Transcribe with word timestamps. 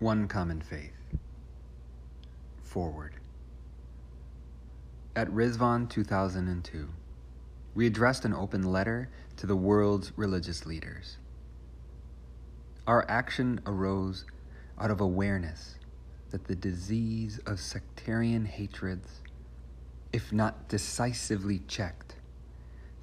One 0.00 0.28
common 0.28 0.62
faith. 0.62 0.96
Forward. 2.62 3.16
At 5.14 5.28
Ridvan 5.28 5.90
2002, 5.90 6.88
we 7.74 7.86
addressed 7.86 8.24
an 8.24 8.32
open 8.32 8.62
letter 8.62 9.10
to 9.36 9.46
the 9.46 9.56
world's 9.56 10.16
religious 10.16 10.64
leaders. 10.64 11.18
Our 12.86 13.04
action 13.10 13.60
arose 13.66 14.24
out 14.78 14.90
of 14.90 15.02
awareness 15.02 15.74
that 16.30 16.46
the 16.46 16.56
disease 16.56 17.38
of 17.44 17.60
sectarian 17.60 18.46
hatreds, 18.46 19.20
if 20.14 20.32
not 20.32 20.66
decisively 20.66 21.60
checked, 21.68 22.14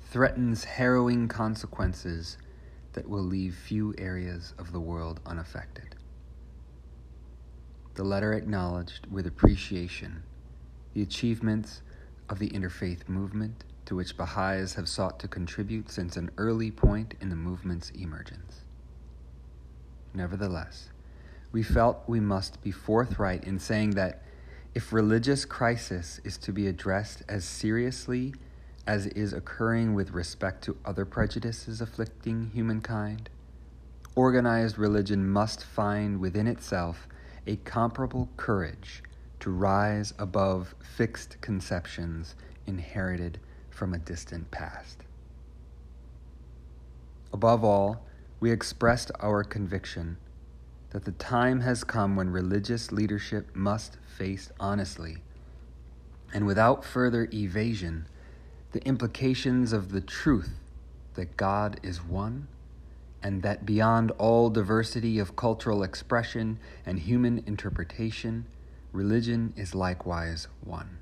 threatens 0.09 0.63
harrowing 0.63 1.27
consequences 1.27 2.39
that 2.93 3.07
will 3.07 3.21
leave 3.21 3.53
few 3.53 3.93
areas 3.99 4.55
of 4.57 4.71
the 4.71 4.79
world 4.79 5.19
unaffected. 5.27 5.96
The 7.97 8.03
letter 8.03 8.31
acknowledged 8.33 9.07
with 9.09 9.25
appreciation 9.25 10.21
the 10.93 11.01
achievements 11.01 11.81
of 12.29 12.37
the 12.37 12.51
interfaith 12.51 13.09
movement 13.09 13.63
to 13.87 13.95
which 13.95 14.15
Baha'is 14.15 14.75
have 14.75 14.87
sought 14.87 15.19
to 15.21 15.27
contribute 15.27 15.89
since 15.89 16.15
an 16.15 16.29
early 16.37 16.69
point 16.69 17.15
in 17.19 17.29
the 17.29 17.35
movement's 17.35 17.89
emergence. 17.89 18.61
Nevertheless, 20.13 20.91
we 21.51 21.63
felt 21.63 22.03
we 22.05 22.19
must 22.19 22.61
be 22.61 22.69
forthright 22.69 23.43
in 23.45 23.57
saying 23.57 23.91
that 23.91 24.21
if 24.75 24.93
religious 24.93 25.43
crisis 25.43 26.21
is 26.23 26.37
to 26.37 26.51
be 26.51 26.67
addressed 26.67 27.23
as 27.27 27.45
seriously 27.45 28.35
as 28.85 29.07
is 29.07 29.33
occurring 29.33 29.95
with 29.95 30.11
respect 30.11 30.63
to 30.65 30.77
other 30.85 31.03
prejudices 31.03 31.81
afflicting 31.81 32.51
humankind, 32.53 33.31
organized 34.15 34.77
religion 34.77 35.27
must 35.27 35.63
find 35.63 36.19
within 36.19 36.45
itself 36.45 37.07
a 37.47 37.55
comparable 37.57 38.29
courage 38.37 39.01
to 39.39 39.49
rise 39.49 40.13
above 40.19 40.75
fixed 40.81 41.39
conceptions 41.41 42.35
inherited 42.65 43.39
from 43.69 43.93
a 43.93 43.99
distant 43.99 44.51
past. 44.51 45.03
Above 47.31 47.63
all, 47.63 48.05
we 48.39 48.51
expressed 48.51 49.11
our 49.19 49.43
conviction 49.43 50.17
that 50.89 51.05
the 51.05 51.11
time 51.13 51.61
has 51.61 51.83
come 51.83 52.15
when 52.15 52.29
religious 52.29 52.91
leadership 52.91 53.55
must 53.55 53.97
face 54.05 54.51
honestly 54.59 55.17
and 56.33 56.45
without 56.45 56.83
further 56.83 57.27
evasion 57.33 58.07
the 58.71 58.85
implications 58.85 59.73
of 59.73 59.91
the 59.91 60.01
truth 60.01 60.59
that 61.15 61.37
God 61.37 61.79
is 61.83 62.03
one 62.03 62.47
and 63.23 63.41
that 63.43 63.65
beyond 63.65 64.11
all 64.11 64.49
diversity 64.49 65.19
of 65.19 65.35
cultural 65.35 65.83
expression 65.83 66.59
and 66.85 66.99
human 66.99 67.43
interpretation, 67.45 68.45
religion 68.91 69.53
is 69.57 69.73
likewise 69.73 70.47
one. 70.63 70.99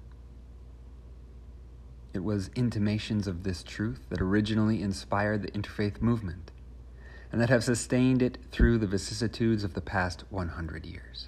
It 2.13 2.23
was 2.23 2.49
intimations 2.55 3.27
of 3.27 3.43
this 3.43 3.63
truth 3.63 4.05
that 4.09 4.21
originally 4.21 4.81
inspired 4.81 5.41
the 5.41 5.51
interfaith 5.51 6.01
movement 6.01 6.51
and 7.31 7.41
that 7.41 7.49
have 7.49 7.63
sustained 7.63 8.21
it 8.21 8.37
through 8.51 8.77
the 8.77 8.87
vicissitudes 8.87 9.65
of 9.65 9.73
the 9.73 9.81
past 9.81 10.23
100 10.29 10.85
years. 10.85 11.27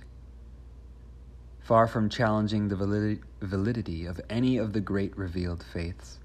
Far 1.59 1.85
from 1.87 2.07
challenging 2.07 2.69
the 2.69 3.17
validity 3.41 4.05
of 4.05 4.21
any 4.29 4.57
of 4.57 4.71
the 4.71 4.79
great 4.79 5.17
revealed 5.17 5.61
faiths, 5.61 6.19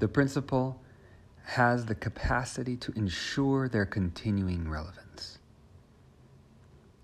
the 0.00 0.08
principle 0.08 0.82
has 1.44 1.86
the 1.86 1.94
capacity 1.94 2.76
to 2.76 2.92
ensure 2.92 3.68
their 3.68 3.86
continuing 3.86 4.68
relevance. 4.68 5.38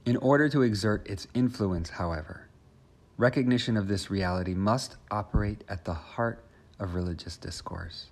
In 0.04 0.16
order 0.18 0.48
to 0.48 0.62
exert 0.62 1.06
its 1.08 1.26
influence, 1.34 1.90
however, 1.90 2.48
recognition 3.16 3.76
of 3.76 3.88
this 3.88 4.10
reality 4.10 4.54
must 4.54 4.96
operate 5.10 5.64
at 5.68 5.84
the 5.84 5.94
heart 5.94 6.44
of 6.78 6.94
religious 6.94 7.36
discourse. 7.36 8.06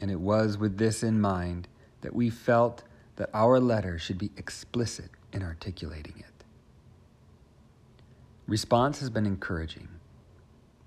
And 0.00 0.10
it 0.10 0.20
was 0.20 0.58
with 0.58 0.78
this 0.78 1.02
in 1.02 1.20
mind 1.20 1.66
that 2.02 2.14
we 2.14 2.30
felt 2.30 2.82
that 3.16 3.30
our 3.32 3.58
letter 3.58 3.98
should 3.98 4.18
be 4.18 4.30
explicit 4.36 5.10
in 5.32 5.42
articulating 5.42 6.14
it. 6.18 6.44
Response 8.46 9.00
has 9.00 9.10
been 9.10 9.26
encouraging. 9.26 9.88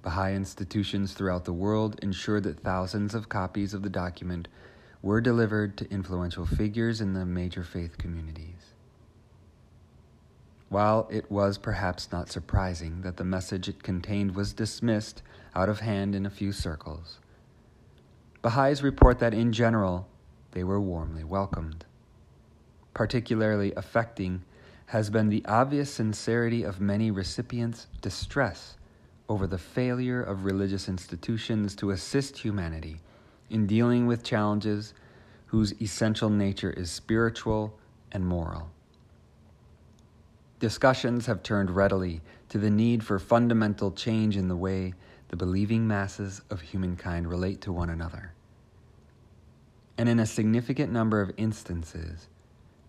Baha'i 0.02 0.34
institutions 0.36 1.14
throughout 1.14 1.46
the 1.46 1.54
world 1.54 2.00
ensured 2.02 2.44
that 2.44 2.60
thousands 2.60 3.14
of 3.14 3.30
copies 3.30 3.74
of 3.74 3.84
the 3.84 3.90
document 3.90 4.48
were 5.02 5.22
delivered 5.22 5.78
to 5.78 5.92
influential 5.92 6.46
figures 6.46 7.02
in 7.02 7.14
the 7.14 7.26
major 7.26 7.64
faith 7.64 7.98
communities. 7.98 8.74
While 10.70 11.08
it 11.12 11.30
was 11.30 11.58
perhaps 11.58 12.12
not 12.12 12.32
surprising 12.32 13.02
that 13.02 13.18
the 13.18 13.24
message 13.24 13.68
it 13.68 13.84
contained 13.84 14.36
was 14.36 14.54
dismissed 14.54 15.22
out 15.54 15.70
of 15.70 15.82
hand 15.82 16.16
in 16.16 16.26
a 16.26 16.30
few 16.32 16.52
circles, 16.52 17.20
Baha'is 18.42 18.82
report 18.82 19.20
that 19.20 19.34
in 19.34 19.54
general 19.54 20.08
they 20.52 20.64
were 20.64 20.82
warmly 20.82 21.24
welcomed. 21.24 21.86
Particularly 22.94 23.72
affecting 23.76 24.44
has 24.88 25.10
been 25.10 25.30
the 25.30 25.46
obvious 25.46 25.94
sincerity 25.94 26.64
of 26.64 26.82
many 26.82 27.12
recipients' 27.12 27.88
distress 28.02 28.78
over 29.32 29.48
the 29.48 29.58
failure 29.58 30.22
of 30.22 30.46
religious 30.46 30.88
institutions 30.88 31.76
to 31.76 31.92
assist 31.92 32.38
humanity 32.38 33.00
in 33.50 33.66
dealing 33.66 34.06
with 34.06 34.24
challenges 34.24 34.94
whose 35.48 35.80
essential 35.82 36.30
nature 36.30 36.72
is 36.72 36.92
spiritual 36.92 37.78
and 38.12 38.26
moral. 38.26 38.70
Discussions 40.60 41.26
have 41.26 41.44
turned 41.44 41.72
readily 41.72 42.22
to 42.50 42.58
the 42.58 42.70
need 42.70 43.04
for 43.04 43.18
fundamental 43.20 43.92
change 43.92 44.38
in 44.38 44.48
the 44.48 44.56
way 44.56 44.94
the 45.30 45.36
believing 45.36 45.88
masses 45.88 46.42
of 46.50 46.62
humankind 46.62 47.28
relate 47.30 47.62
to 47.62 47.72
one 47.72 47.90
another 47.90 48.34
and 50.02 50.10
in 50.10 50.20
a 50.20 50.26
significant 50.26 50.92
number 50.92 51.22
of 51.22 51.32
instances, 51.38 52.28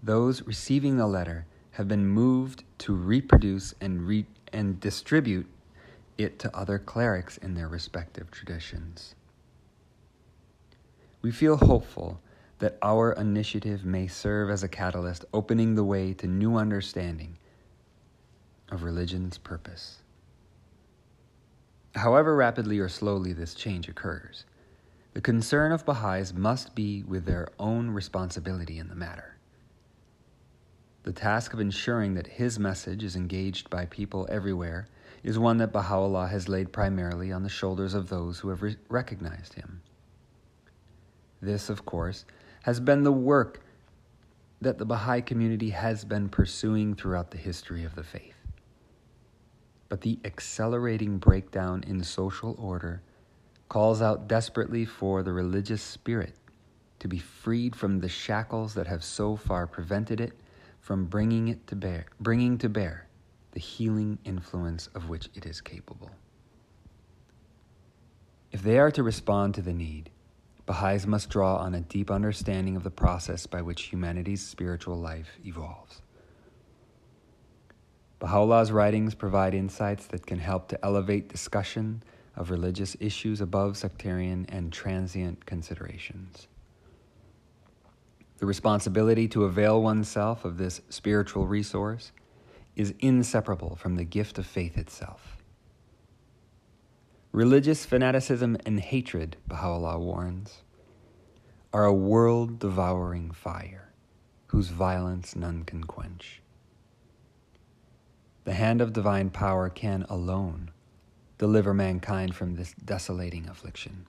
those 0.02 0.40
receiving 0.44 0.96
the 0.96 1.06
letter 1.06 1.44
have 1.72 1.86
been 1.86 2.06
moved 2.06 2.64
to 2.78 2.94
reproduce 2.94 3.74
and, 3.82 4.06
re- 4.06 4.24
and 4.50 4.80
distribute 4.80 5.46
it 6.24 6.38
to 6.40 6.56
other 6.56 6.78
clerics 6.78 7.36
in 7.38 7.54
their 7.54 7.68
respective 7.68 8.30
traditions. 8.30 9.14
We 11.20 11.30
feel 11.30 11.56
hopeful 11.56 12.20
that 12.58 12.78
our 12.82 13.12
initiative 13.12 13.84
may 13.84 14.06
serve 14.06 14.50
as 14.50 14.62
a 14.62 14.68
catalyst 14.68 15.24
opening 15.32 15.74
the 15.74 15.84
way 15.84 16.14
to 16.14 16.26
new 16.26 16.56
understanding 16.56 17.38
of 18.70 18.82
religion's 18.82 19.38
purpose. 19.38 19.98
However 21.94 22.34
rapidly 22.34 22.78
or 22.78 22.88
slowly 22.88 23.32
this 23.32 23.54
change 23.54 23.88
occurs, 23.88 24.44
the 25.14 25.20
concern 25.20 25.72
of 25.72 25.84
Baha'is 25.84 26.32
must 26.32 26.74
be 26.74 27.02
with 27.02 27.26
their 27.26 27.48
own 27.58 27.90
responsibility 27.90 28.78
in 28.78 28.88
the 28.88 28.94
matter. 28.94 29.36
The 31.02 31.12
task 31.12 31.52
of 31.52 31.60
ensuring 31.60 32.14
that 32.14 32.26
his 32.26 32.58
message 32.58 33.04
is 33.04 33.16
engaged 33.16 33.68
by 33.68 33.86
people 33.86 34.26
everywhere 34.30 34.88
is 35.22 35.38
one 35.38 35.58
that 35.58 35.72
Baha'u'llah 35.72 36.28
has 36.28 36.48
laid 36.48 36.72
primarily 36.72 37.30
on 37.32 37.42
the 37.42 37.48
shoulders 37.48 37.94
of 37.94 38.08
those 38.08 38.40
who 38.40 38.48
have 38.48 38.62
re- 38.62 38.76
recognized 38.88 39.54
him. 39.54 39.82
This, 41.40 41.68
of 41.68 41.84
course, 41.84 42.24
has 42.62 42.80
been 42.80 43.02
the 43.02 43.12
work 43.12 43.60
that 44.60 44.78
the 44.78 44.84
Baha'i 44.84 45.20
community 45.20 45.70
has 45.70 46.04
been 46.04 46.28
pursuing 46.28 46.94
throughout 46.94 47.30
the 47.30 47.38
history 47.38 47.84
of 47.84 47.94
the 47.94 48.04
faith. 48.04 48.36
But 49.88 50.00
the 50.00 50.18
accelerating 50.24 51.18
breakdown 51.18 51.84
in 51.86 52.02
social 52.02 52.56
order 52.58 53.02
calls 53.68 54.00
out 54.02 54.28
desperately 54.28 54.84
for 54.84 55.22
the 55.22 55.32
religious 55.32 55.82
spirit 55.82 56.34
to 56.98 57.08
be 57.08 57.18
freed 57.18 57.74
from 57.74 57.98
the 57.98 58.08
shackles 58.08 58.74
that 58.74 58.86
have 58.86 59.02
so 59.02 59.34
far 59.34 59.66
prevented 59.66 60.20
it 60.20 60.32
from 60.80 61.06
bringing 61.06 61.48
it 61.48 61.66
to 61.66 61.74
bear 61.74 62.06
bringing 62.20 62.58
to 62.58 62.68
bear 62.68 63.08
the 63.52 63.60
healing 63.60 64.18
influence 64.24 64.88
of 64.88 65.08
which 65.08 65.28
it 65.34 65.46
is 65.46 65.60
capable 65.60 66.10
if 68.50 68.62
they 68.62 68.78
are 68.78 68.90
to 68.90 69.02
respond 69.02 69.54
to 69.54 69.62
the 69.62 69.72
need 69.72 70.10
baha'is 70.66 71.06
must 71.06 71.30
draw 71.30 71.56
on 71.56 71.74
a 71.74 71.80
deep 71.80 72.10
understanding 72.10 72.76
of 72.76 72.84
the 72.84 72.90
process 72.90 73.46
by 73.46 73.62
which 73.62 73.82
humanity's 73.82 74.44
spiritual 74.44 74.96
life 74.96 75.38
evolves 75.44 76.02
baha'u'llah's 78.18 78.70
writings 78.70 79.14
provide 79.14 79.54
insights 79.54 80.06
that 80.06 80.26
can 80.26 80.38
help 80.38 80.68
to 80.68 80.84
elevate 80.84 81.28
discussion 81.28 82.02
of 82.36 82.50
religious 82.50 82.96
issues 83.00 83.40
above 83.40 83.76
sectarian 83.76 84.46
and 84.48 84.72
transient 84.72 85.44
considerations. 85.44 86.48
The 88.38 88.46
responsibility 88.46 89.28
to 89.28 89.44
avail 89.44 89.82
oneself 89.82 90.44
of 90.44 90.58
this 90.58 90.80
spiritual 90.88 91.46
resource 91.46 92.12
is 92.76 92.94
inseparable 93.00 93.76
from 93.76 93.96
the 93.96 94.04
gift 94.04 94.38
of 94.38 94.46
faith 94.46 94.78
itself. 94.78 95.38
Religious 97.32 97.84
fanaticism 97.86 98.56
and 98.66 98.80
hatred, 98.80 99.36
Baha'u'llah 99.46 99.98
warns, 99.98 100.62
are 101.72 101.84
a 101.84 101.94
world 101.94 102.58
devouring 102.58 103.30
fire 103.30 103.92
whose 104.48 104.68
violence 104.68 105.34
none 105.34 105.64
can 105.64 105.84
quench. 105.84 106.42
the 108.44 108.54
hand 108.54 108.80
of 108.80 108.92
divine 108.92 109.30
power 109.30 109.68
can 109.68 110.04
alone 110.08 110.70
deliver 111.38 111.72
mankind 111.74 112.34
from 112.34 112.54
this 112.54 112.74
desolating 112.84 113.48
affliction. 113.48 114.06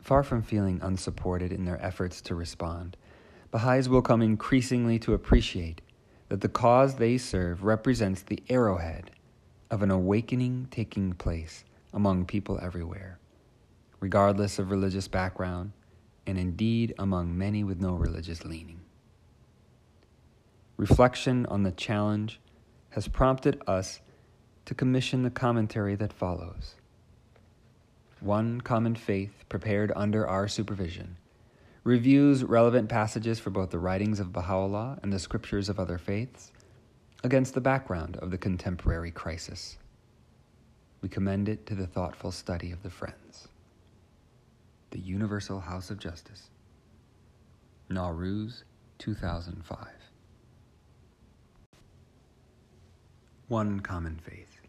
Far 0.00 0.22
from 0.22 0.42
feeling 0.42 0.80
unsupported 0.82 1.52
in 1.52 1.64
their 1.64 1.84
efforts 1.84 2.20
to 2.22 2.34
respond, 2.34 2.96
Baha'is 3.50 3.88
will 3.88 4.02
come 4.02 4.22
increasingly 4.22 4.98
to 5.00 5.14
appreciate 5.14 5.80
that 6.28 6.40
the 6.40 6.48
cause 6.48 6.96
they 6.96 7.16
serve 7.16 7.64
represents 7.64 8.22
the 8.22 8.42
arrowhead 8.48 9.10
of 9.70 9.82
an 9.82 9.90
awakening 9.90 10.68
taking 10.70 11.12
place 11.12 11.64
among 11.92 12.26
people 12.26 12.58
everywhere, 12.60 13.18
regardless 14.00 14.58
of 14.58 14.70
religious 14.70 15.08
background, 15.08 15.72
and 16.26 16.38
indeed 16.38 16.94
among 16.98 17.36
many 17.36 17.64
with 17.64 17.80
no 17.80 17.94
religious 17.94 18.44
leaning. 18.44 18.80
Reflection 20.76 21.46
on 21.46 21.62
the 21.62 21.72
challenge 21.72 22.40
has 22.90 23.08
prompted 23.08 23.60
us 23.66 24.00
to 24.64 24.74
commission 24.74 25.22
the 25.22 25.30
commentary 25.30 25.94
that 25.94 26.12
follows. 26.12 26.74
One 28.20 28.60
Common 28.60 28.94
Faith, 28.94 29.44
prepared 29.48 29.92
under 29.94 30.26
our 30.26 30.48
supervision, 30.48 31.17
reviews 31.88 32.44
relevant 32.44 32.86
passages 32.86 33.38
for 33.38 33.48
both 33.48 33.70
the 33.70 33.78
writings 33.78 34.20
of 34.20 34.30
Baha'u'llah 34.30 34.98
and 35.02 35.10
the 35.10 35.18
scriptures 35.18 35.70
of 35.70 35.80
other 35.80 35.96
faiths 35.96 36.52
against 37.24 37.54
the 37.54 37.62
background 37.62 38.18
of 38.18 38.30
the 38.30 38.36
contemporary 38.36 39.10
crisis. 39.10 39.78
We 41.00 41.08
commend 41.08 41.48
it 41.48 41.64
to 41.64 41.74
the 41.74 41.86
thoughtful 41.86 42.30
study 42.30 42.72
of 42.72 42.82
the 42.82 42.90
Friends. 42.90 43.48
The 44.90 44.98
Universal 44.98 45.60
House 45.60 45.88
of 45.88 45.98
Justice, 45.98 46.50
Nowruz, 47.90 48.64
2005. 48.98 49.78
One 53.48 53.80
Common 53.80 54.18
Faith. 54.18 54.60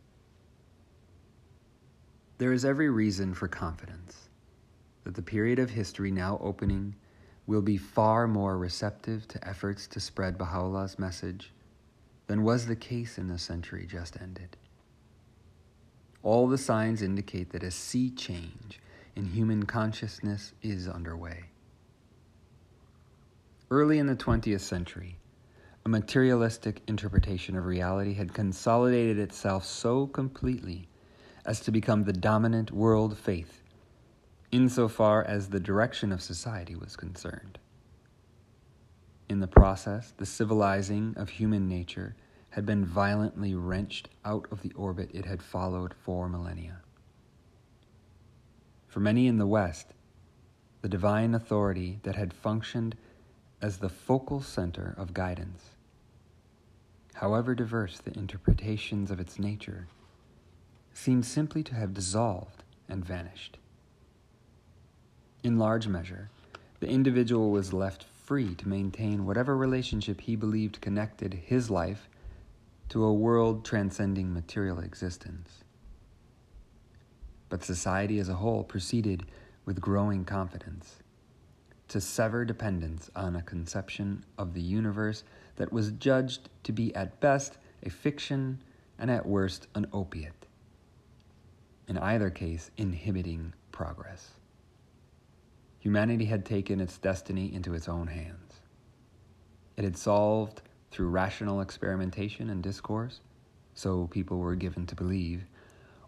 There 2.38 2.54
is 2.54 2.63
every 2.63 2.89
reason 2.89 3.33
for 3.33 3.50
confidence 3.50 4.30
that 5.04 5.15
the 5.15 5.22
period 5.22 5.60
of 5.60 5.69
history 5.69 6.12
now 6.12 6.39
opening 6.42 6.95
will 7.50 7.62
be 7.63 7.78
far 7.78 8.28
more 8.28 8.60
receptive 8.60 9.28
to 9.28 9.48
efforts 9.48 9.88
to 9.88 10.00
spread 10.00 10.38
Baha'u'llah's 10.38 11.00
message 11.00 11.51
than 12.28 12.44
was 12.44 12.68
the 12.68 12.75
case 12.75 13.18
in 13.18 13.28
the 13.28 13.40
century 13.40 13.88
just 13.90 14.22
ended. 14.22 14.56
All 16.22 16.48
the 16.48 16.60
signs 16.60 17.01
indicate 17.01 17.50
that 17.50 17.63
a 17.63 17.72
sea 17.72 18.12
change 18.12 18.80
in 19.16 19.25
human 19.25 19.66
consciousness 19.66 20.54
is 20.62 20.88
underway. 20.88 21.46
Early 23.72 23.98
in 23.98 24.06
the 24.06 24.16
20th 24.16 24.62
century, 24.62 25.18
a 25.84 25.90
materialistic 25.90 26.84
interpretation 26.86 27.57
of 27.57 27.66
reality 27.66 28.13
had 28.13 28.31
consolidated 28.31 29.18
itself 29.18 29.66
so 29.66 30.06
completely 30.06 30.88
as 31.48 31.62
to 31.62 31.72
become 31.72 32.04
the 32.04 32.13
dominant 32.13 32.69
world 32.69 33.18
faith, 33.18 33.59
insofar 34.51 35.24
as 35.24 35.50
the 35.50 35.60
direction 35.60 36.12
of 36.12 36.22
society 36.22 36.75
was 36.75 36.96
concerned. 36.96 37.60
In 39.30 39.40
the 39.40 39.48
process, 39.48 40.12
the 40.18 40.25
civilizing 40.25 41.13
of 41.16 41.30
human 41.30 41.68
nature 41.68 42.16
had 42.51 42.66
been 42.66 42.84
violently 42.84 43.54
wrenched 43.54 44.10
out 44.25 44.48
of 44.51 44.63
the 44.63 44.72
orbit 44.74 45.12
it 45.13 45.25
had 45.25 45.44
followed 45.44 45.94
for 45.94 46.28
millennia. 46.28 46.81
For 48.88 49.00
many 49.00 49.28
in 49.28 49.38
the 49.38 49.46
West, 49.46 49.94
the 50.81 50.90
divine 50.90 51.36
authority 51.36 52.00
that 52.01 52.16
had 52.16 52.34
functioned 52.34 52.96
as 53.62 53.78
the 53.78 53.90
focal 53.90 54.42
center 54.42 54.96
of 54.98 55.13
guidance, 55.13 55.75
however 57.13 57.54
diverse 57.54 58.00
the 58.00 58.18
interpretations 58.18 59.12
of 59.12 59.19
its 59.19 59.38
nature, 59.38 59.88
seemed 60.92 61.25
simply 61.25 61.62
to 61.62 61.75
have 61.75 61.94
dissolved 61.94 62.63
and 62.88 63.06
vanished. 63.06 63.59
In 65.44 65.57
large 65.57 65.88
measure, 65.88 66.30
the 66.80 66.89
individual 66.89 67.51
was 67.51 67.74
left 67.74 68.03
free 68.03 68.56
to 68.56 68.68
maintain 68.68 69.25
whatever 69.25 69.56
relationship 69.56 70.21
he 70.21 70.36
believed 70.36 70.81
connected 70.81 71.33
his 71.33 71.69
life 71.69 72.09
to 72.89 73.03
a 73.03 73.13
world 73.13 73.63
transcending 73.63 74.33
material 74.33 74.80
existence. 74.80 75.63
But 77.50 77.63
society 77.63 78.19
as 78.19 78.30
a 78.30 78.36
whole 78.36 78.63
proceeded 78.63 79.24
with 79.65 79.81
growing 79.81 80.25
confidence 80.25 81.00
to 81.88 82.01
sever 82.01 82.45
dependence 82.45 83.09
on 83.15 83.36
a 83.36 83.41
conception 83.41 84.24
of 84.38 84.53
the 84.53 84.62
universe 84.62 85.24
that 85.56 85.71
was 85.71 85.91
judged 85.91 86.50
to 86.63 86.71
be 86.71 86.94
at 86.95 87.19
best 87.19 87.57
a 87.83 87.89
fiction 87.89 88.62
and 89.00 89.09
at 89.09 89.25
worst 89.25 89.68
an 89.74 89.88
opiate 89.94 90.39
in 91.89 91.97
either 91.97 92.30
case, 92.30 92.69
inhibiting 92.77 93.51
progress. 93.71 94.38
Humanity 95.80 96.26
had 96.26 96.46
taken 96.46 96.81
its 96.81 96.98
destiny 96.98 97.54
into 97.54 97.74
its 97.74 97.88
own 97.88 98.08
hands. 98.08 98.60
It 99.78 99.86
had 99.86 99.98
solved, 99.98 100.62
through 100.92 101.10
rational 101.10 101.62
experimentation 101.62 102.50
and 102.50 102.62
discourse, 102.62 103.22
so 103.74 104.08
people 104.08 104.40
were 104.40 104.56
given 104.56 104.86
to 104.88 104.96
believe, 104.96 105.46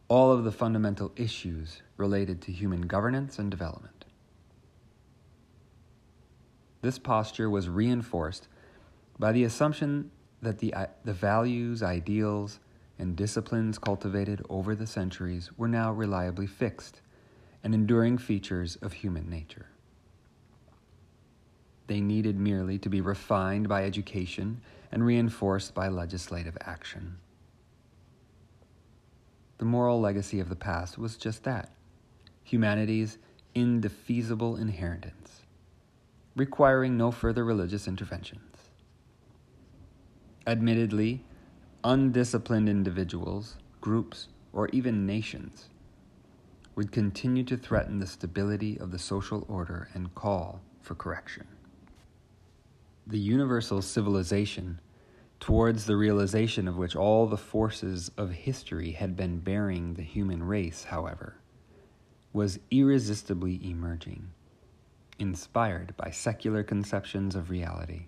all 0.09 0.31
of 0.33 0.43
the 0.43 0.51
fundamental 0.51 1.13
issues 1.15 1.81
related 1.95 2.41
to 2.41 2.51
human 2.51 2.81
governance 2.81 3.39
and 3.39 3.49
development. 3.49 4.03
This 6.81 6.99
posture 6.99 7.49
was 7.49 7.69
reinforced 7.69 8.49
by 9.17 9.31
the 9.31 9.45
assumption 9.45 10.11
that 10.41 10.57
the, 10.57 10.73
uh, 10.73 10.87
the 11.05 11.13
values, 11.13 11.81
ideals, 11.81 12.59
and 12.99 13.15
disciplines 13.15 13.77
cultivated 13.79 14.41
over 14.49 14.75
the 14.75 14.87
centuries 14.87 15.49
were 15.57 15.67
now 15.67 15.93
reliably 15.93 16.47
fixed 16.47 17.01
and 17.63 17.73
enduring 17.73 18.17
features 18.17 18.75
of 18.77 18.93
human 18.93 19.29
nature. 19.29 19.67
They 21.87 21.99
needed 21.99 22.39
merely 22.39 22.79
to 22.79 22.89
be 22.89 23.01
refined 23.01 23.67
by 23.67 23.83
education 23.83 24.61
and 24.91 25.05
reinforced 25.05 25.73
by 25.73 25.89
legislative 25.89 26.57
action. 26.61 27.17
The 29.57 29.65
moral 29.65 29.99
legacy 29.99 30.39
of 30.39 30.49
the 30.49 30.55
past 30.55 30.97
was 30.97 31.17
just 31.17 31.43
that 31.43 31.71
humanity's 32.43 33.17
indefeasible 33.53 34.55
inheritance, 34.55 35.41
requiring 36.35 36.97
no 36.97 37.11
further 37.11 37.45
religious 37.45 37.87
interventions. 37.87 38.57
Admittedly, 40.47 41.23
undisciplined 41.83 42.67
individuals, 42.67 43.57
groups, 43.79 44.27
or 44.53 44.67
even 44.69 45.05
nations 45.05 45.69
would 46.75 46.91
continue 46.91 47.43
to 47.43 47.57
threaten 47.57 47.99
the 47.99 48.07
stability 48.07 48.79
of 48.79 48.91
the 48.91 48.99
social 48.99 49.45
order 49.47 49.89
and 49.93 50.13
call 50.15 50.61
for 50.81 50.95
correction. 50.95 51.47
The 53.07 53.19
universal 53.19 53.81
civilization, 53.81 54.79
towards 55.39 55.85
the 55.85 55.97
realization 55.97 56.67
of 56.67 56.77
which 56.77 56.95
all 56.95 57.27
the 57.27 57.37
forces 57.37 58.11
of 58.17 58.31
history 58.31 58.91
had 58.91 59.15
been 59.15 59.39
bearing 59.39 59.95
the 59.95 60.03
human 60.03 60.43
race, 60.43 60.85
however, 60.85 61.35
was 62.31 62.59
irresistibly 62.69 63.59
emerging, 63.69 64.31
inspired 65.19 65.95
by 65.97 66.11
secular 66.11 66.63
conceptions 66.63 67.35
of 67.35 67.49
reality. 67.49 68.05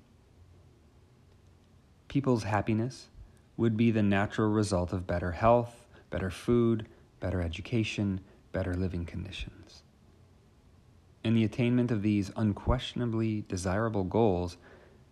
People's 2.08 2.43
happiness, 2.43 3.10
would 3.58 3.77
be 3.77 3.91
the 3.91 4.03
natural 4.03 4.50
result 4.50 4.93
of 4.93 5.08
better 5.08 5.32
health, 5.32 5.86
better 6.10 6.29
food, 6.29 6.88
better 7.20 7.41
education, 7.41 8.20
better 8.54 8.74
living 8.76 9.06
conditions. 9.06 9.84
And 11.26 11.36
the 11.36 11.44
attainment 11.44 11.92
of 11.92 12.02
these 12.02 12.32
unquestionably 12.38 13.44
desirable 13.50 14.06
goals 14.06 14.58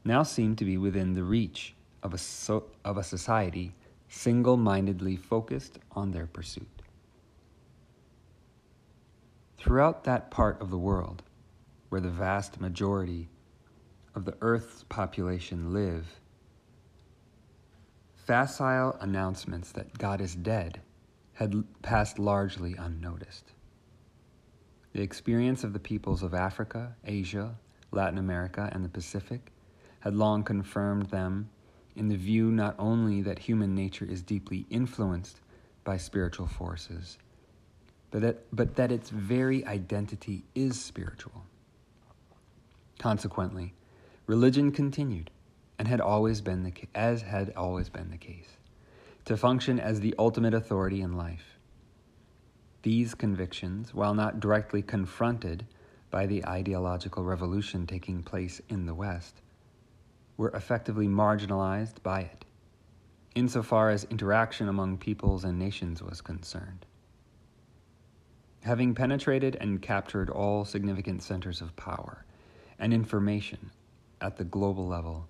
now 0.05 0.23
seem 0.23 0.55
to 0.55 0.65
be 0.65 0.77
within 0.77 1.13
the 1.13 1.23
reach 1.23 1.75
of 2.03 2.13
a, 2.13 2.17
so, 2.17 2.63
of 2.85 2.97
a 2.97 3.03
society 3.03 3.73
single 4.07 4.57
mindedly 4.57 5.15
focused 5.15 5.79
on 5.91 6.11
their 6.11 6.27
pursuit. 6.27 6.67
Throughout 9.57 10.03
that 10.05 10.31
part 10.31 10.61
of 10.61 10.69
the 10.69 10.77
world 10.77 11.23
where 11.89 12.01
the 12.01 12.09
vast 12.09 12.59
majority 12.59 13.29
of 14.15 14.25
the 14.25 14.35
Earth's 14.41 14.83
population 14.89 15.73
live, 15.73 16.19
facile 18.15 18.97
announcements 18.99 19.71
that 19.71 19.97
God 19.97 20.19
is 20.19 20.35
dead 20.35 20.81
had 21.41 21.63
passed 21.81 22.19
largely 22.19 22.75
unnoticed. 22.75 23.53
The 24.93 25.01
experience 25.01 25.63
of 25.63 25.73
the 25.73 25.79
peoples 25.79 26.21
of 26.21 26.35
Africa, 26.35 26.95
Asia, 27.03 27.55
Latin 27.89 28.19
America, 28.19 28.69
and 28.71 28.85
the 28.85 28.89
Pacific 28.89 29.51
had 30.01 30.13
long 30.13 30.43
confirmed 30.43 31.07
them 31.07 31.49
in 31.95 32.09
the 32.09 32.15
view 32.15 32.51
not 32.51 32.75
only 32.77 33.23
that 33.23 33.39
human 33.39 33.73
nature 33.73 34.05
is 34.05 34.21
deeply 34.21 34.67
influenced 34.69 35.41
by 35.83 35.97
spiritual 35.97 36.45
forces, 36.45 37.17
but 38.11 38.21
that, 38.21 38.55
but 38.55 38.75
that 38.75 38.91
its 38.91 39.09
very 39.09 39.65
identity 39.65 40.43
is 40.53 40.79
spiritual. 40.79 41.45
Consequently, 42.99 43.73
religion 44.27 44.71
continued 44.71 45.31
and 45.79 45.87
had 45.87 46.01
always 46.01 46.39
been 46.39 46.61
the 46.61 46.73
as 46.93 47.23
had 47.23 47.51
always 47.57 47.89
been 47.89 48.11
the 48.11 48.17
case, 48.17 48.57
to 49.25 49.37
function 49.37 49.79
as 49.79 49.99
the 49.99 50.15
ultimate 50.17 50.53
authority 50.53 51.01
in 51.01 51.15
life. 51.15 51.59
These 52.83 53.13
convictions, 53.13 53.93
while 53.93 54.15
not 54.15 54.39
directly 54.39 54.81
confronted 54.81 55.65
by 56.09 56.25
the 56.25 56.45
ideological 56.45 57.23
revolution 57.23 57.85
taking 57.85 58.23
place 58.23 58.61
in 58.69 58.85
the 58.85 58.95
West, 58.95 59.41
were 60.35 60.49
effectively 60.49 61.07
marginalized 61.07 62.01
by 62.01 62.21
it, 62.21 62.45
insofar 63.35 63.91
as 63.91 64.05
interaction 64.05 64.67
among 64.67 64.97
peoples 64.97 65.43
and 65.43 65.59
nations 65.59 66.01
was 66.01 66.21
concerned. 66.21 66.85
Having 68.63 68.95
penetrated 68.95 69.55
and 69.59 69.81
captured 69.81 70.29
all 70.29 70.65
significant 70.65 71.21
centers 71.21 71.61
of 71.61 71.75
power 71.75 72.25
and 72.79 72.93
information 72.93 73.71
at 74.19 74.37
the 74.37 74.43
global 74.43 74.87
level, 74.87 75.27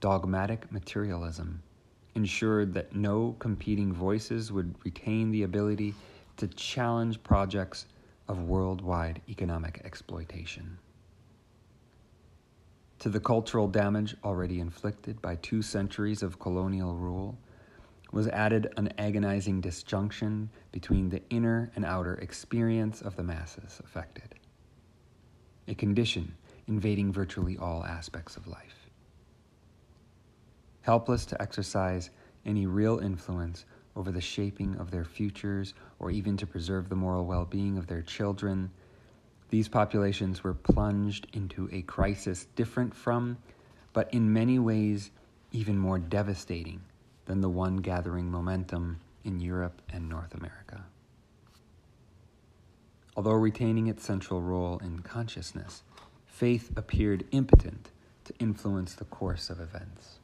dogmatic 0.00 0.70
materialism 0.70 1.62
ensured 2.14 2.74
that 2.74 2.94
no 2.94 3.36
competing 3.38 3.92
voices 3.92 4.52
would 4.52 4.74
retain 4.84 5.30
the 5.30 5.42
ability 5.42 5.94
to 6.36 6.46
challenge 6.48 7.22
projects 7.22 7.86
of 8.28 8.42
worldwide 8.44 9.20
economic 9.28 9.80
exploitation. 9.84 10.78
To 13.00 13.08
the 13.08 13.20
cultural 13.20 13.68
damage 13.68 14.16
already 14.24 14.60
inflicted 14.60 15.20
by 15.20 15.36
two 15.36 15.60
centuries 15.60 16.22
of 16.22 16.38
colonial 16.38 16.94
rule 16.94 17.36
was 18.12 18.28
added 18.28 18.72
an 18.76 18.92
agonizing 18.96 19.60
disjunction 19.60 20.48
between 20.72 21.08
the 21.08 21.20
inner 21.30 21.70
and 21.74 21.84
outer 21.84 22.14
experience 22.14 23.02
of 23.02 23.16
the 23.16 23.22
masses 23.22 23.80
affected, 23.84 24.36
a 25.68 25.74
condition 25.74 26.34
invading 26.66 27.12
virtually 27.12 27.58
all 27.58 27.84
aspects 27.84 28.36
of 28.36 28.46
life. 28.46 28.83
Helpless 30.84 31.24
to 31.24 31.40
exercise 31.40 32.10
any 32.44 32.66
real 32.66 32.98
influence 32.98 33.64
over 33.96 34.12
the 34.12 34.20
shaping 34.20 34.76
of 34.76 34.90
their 34.90 35.06
futures 35.06 35.72
or 35.98 36.10
even 36.10 36.36
to 36.36 36.46
preserve 36.46 36.90
the 36.90 36.94
moral 36.94 37.24
well 37.24 37.46
being 37.46 37.78
of 37.78 37.86
their 37.86 38.02
children, 38.02 38.70
these 39.48 39.66
populations 39.66 40.44
were 40.44 40.52
plunged 40.52 41.26
into 41.32 41.70
a 41.72 41.80
crisis 41.80 42.48
different 42.54 42.94
from, 42.94 43.38
but 43.94 44.12
in 44.12 44.30
many 44.30 44.58
ways 44.58 45.10
even 45.52 45.78
more 45.78 45.98
devastating 45.98 46.82
than 47.24 47.40
the 47.40 47.48
one 47.48 47.78
gathering 47.78 48.30
momentum 48.30 49.00
in 49.24 49.40
Europe 49.40 49.80
and 49.90 50.06
North 50.06 50.34
America. 50.34 50.84
Although 53.16 53.32
retaining 53.32 53.86
its 53.86 54.04
central 54.04 54.42
role 54.42 54.76
in 54.84 54.98
consciousness, 54.98 55.82
faith 56.26 56.72
appeared 56.76 57.24
impotent 57.30 57.90
to 58.24 58.34
influence 58.38 58.92
the 58.92 59.06
course 59.06 59.48
of 59.48 59.60
events. 59.60 60.18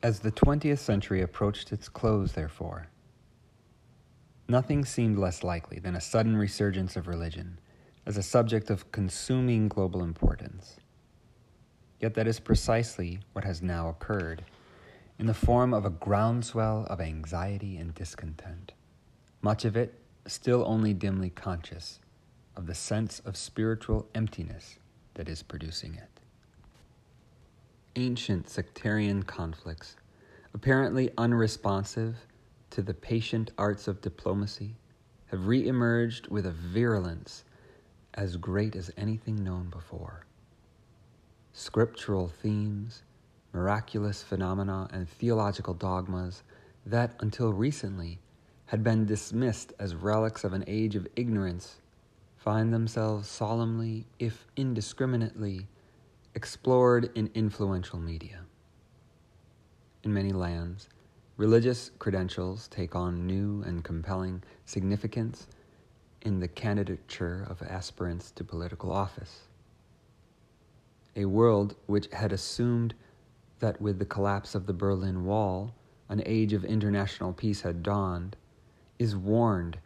As 0.00 0.20
the 0.20 0.30
20th 0.30 0.78
century 0.78 1.22
approached 1.22 1.72
its 1.72 1.88
close, 1.88 2.32
therefore, 2.32 2.86
nothing 4.48 4.84
seemed 4.84 5.18
less 5.18 5.42
likely 5.42 5.80
than 5.80 5.96
a 5.96 6.00
sudden 6.00 6.36
resurgence 6.36 6.94
of 6.94 7.08
religion 7.08 7.58
as 8.06 8.16
a 8.16 8.22
subject 8.22 8.70
of 8.70 8.92
consuming 8.92 9.66
global 9.66 10.04
importance. 10.04 10.76
Yet 11.98 12.14
that 12.14 12.28
is 12.28 12.38
precisely 12.38 13.18
what 13.32 13.44
has 13.44 13.60
now 13.60 13.88
occurred 13.88 14.44
in 15.18 15.26
the 15.26 15.34
form 15.34 15.74
of 15.74 15.84
a 15.84 15.90
groundswell 15.90 16.86
of 16.88 17.00
anxiety 17.00 17.76
and 17.76 17.92
discontent, 17.92 18.70
much 19.42 19.64
of 19.64 19.76
it 19.76 19.94
still 20.26 20.62
only 20.64 20.94
dimly 20.94 21.30
conscious 21.30 21.98
of 22.54 22.68
the 22.68 22.74
sense 22.74 23.18
of 23.20 23.36
spiritual 23.36 24.06
emptiness 24.14 24.78
that 25.14 25.28
is 25.28 25.42
producing 25.42 25.96
it 25.96 26.17
ancient 27.98 28.48
sectarian 28.48 29.24
conflicts, 29.24 29.96
apparently 30.54 31.10
unresponsive 31.18 32.16
to 32.70 32.80
the 32.80 32.94
patient 32.94 33.50
arts 33.58 33.88
of 33.88 34.00
diplomacy, 34.00 34.76
have 35.26 35.48
re 35.48 35.66
emerged 35.66 36.28
with 36.28 36.46
a 36.46 36.52
virulence 36.52 37.44
as 38.14 38.36
great 38.36 38.76
as 38.76 38.90
anything 38.96 39.42
known 39.42 39.68
before. 39.68 40.24
Scriptural 41.52 42.28
themes, 42.28 43.02
miraculous 43.52 44.22
phenomena, 44.22 44.88
and 44.92 45.08
theological 45.08 45.74
dogmas 45.74 46.44
that, 46.86 47.16
until 47.18 47.52
recently, 47.52 48.20
had 48.66 48.84
been 48.84 49.06
dismissed 49.06 49.72
as 49.80 49.96
relics 49.96 50.44
of 50.44 50.52
an 50.52 50.62
age 50.68 50.94
of 50.94 51.08
ignorance 51.16 51.78
find 52.36 52.72
themselves 52.72 53.28
solemnly, 53.28 54.06
if 54.20 54.46
indiscriminately, 54.56 55.66
explored 56.34 57.10
in 57.14 57.30
influential 57.34 57.98
media. 57.98 58.40
In 60.04 60.12
many 60.12 60.32
lands, 60.32 60.88
religious 61.36 61.90
credentials 61.98 62.68
take 62.68 62.94
on 62.94 63.26
new 63.26 63.62
and 63.62 63.82
compelling 63.82 64.42
significance 64.64 65.46
in 66.22 66.40
the 66.40 66.48
candidature 66.48 67.46
of 67.48 67.62
aspirants 67.62 68.30
to 68.32 68.44
political 68.44 68.92
office. 68.92 69.42
A 71.16 71.24
world 71.24 71.74
which 71.86 72.08
had 72.12 72.32
assumed 72.32 72.94
that 73.60 73.80
with 73.80 73.98
the 73.98 74.04
collapse 74.04 74.54
of 74.54 74.66
the 74.66 74.72
Berlin 74.72 75.24
Wall, 75.24 75.74
an 76.08 76.22
age 76.24 76.52
of 76.52 76.64
international 76.64 77.32
peace 77.32 77.62
had 77.62 77.82
dawned, 77.82 78.36
is 78.98 79.16
warned 79.16 79.78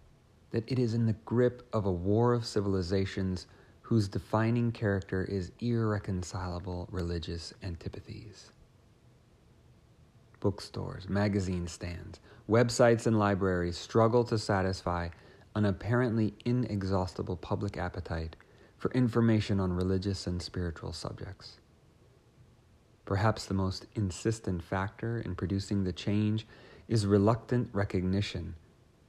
that 0.50 0.64
it 0.70 0.78
is 0.78 0.94
in 0.94 1.06
the 1.06 1.16
grip 1.24 1.66
of 1.72 1.86
a 1.86 1.92
war 1.92 2.32
of 2.32 2.44
civilizations 2.44 3.46
whose 3.92 4.08
defining 4.08 4.72
character 4.72 5.22
is 5.22 5.52
irreconcilable 5.60 6.88
religious 6.90 7.52
antipathies. 7.62 8.50
Bookstores, 10.40 11.10
magazine 11.10 11.66
stands, 11.66 12.18
websites, 12.48 13.06
and 13.06 13.18
libraries 13.18 13.76
struggle 13.76 14.24
to 14.24 14.38
satisfy 14.38 15.10
an 15.54 15.66
apparently 15.66 16.32
inexhaustible 16.46 17.36
public 17.36 17.76
appetite 17.76 18.34
for 18.78 18.90
information 18.92 19.60
on 19.60 19.74
religious 19.74 20.26
and 20.26 20.40
spiritual 20.40 20.94
subjects. 20.94 21.60
Perhaps 23.04 23.44
the 23.44 23.52
most 23.52 23.84
insistent 23.94 24.62
factor 24.62 25.20
in 25.20 25.34
producing 25.34 25.84
the 25.84 25.92
change 25.92 26.46
is 26.88 27.04
reluctant 27.04 27.68
recognition 27.74 28.54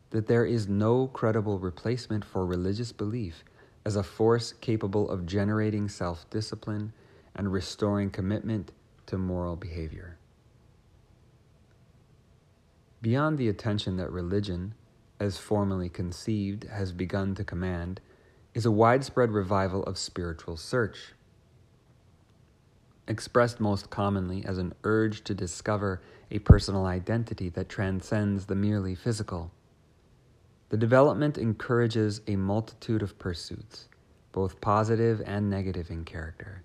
that 0.10 0.28
there 0.28 0.46
is 0.46 0.68
no 0.68 1.08
credible 1.08 1.58
replacement 1.58 2.25
for 2.25 2.46
religious 2.46 2.92
belief 2.92 3.46
as 3.86 3.96
a 3.96 4.04
force 4.04 4.54
capable 4.54 5.10
of 5.10 5.25
generating 5.25 5.90
self 5.90 6.30
discipline 6.30 6.94
and 7.36 7.52
restoring 7.52 8.10
commitment 8.10 8.72
to 9.06 9.18
moral 9.18 9.56
behavior. 9.56 10.18
Beyond 13.02 13.38
the 13.38 13.50
attention 13.50 13.98
that 13.98 14.12
religion, 14.12 14.75
as 15.20 15.38
formally 15.38 15.90
conceived, 15.90 16.63
has 16.66 16.94
begun 16.94 17.36
to 17.36 17.44
command, 17.44 18.00
is 18.54 18.66
a 18.66 18.72
widespread 18.72 19.32
revival 19.32 19.84
of 19.84 19.98
spiritual 19.98 20.56
search. 20.56 21.13
Expressed 23.08 23.60
most 23.60 23.90
commonly 23.90 24.46
as 24.46 24.58
an 24.58 24.74
urge 24.86 25.24
to 25.25 25.34
discover 25.34 26.02
a 26.32 26.40
personal 26.40 26.86
identity 26.86 27.50
that 27.50 27.68
transcends 27.68 28.46
the 28.46 28.56
merely 28.56 28.96
physical. 28.96 29.52
The 30.74 30.77
development 30.77 31.38
encourages 31.38 32.22
a 32.25 32.36
multitude 32.36 33.03
of 33.03 33.20
pursuits, 33.20 33.89
both 34.32 34.60
positive 34.60 35.22
and 35.24 35.48
negative 35.48 35.92
in 35.92 36.03
character. 36.03 36.63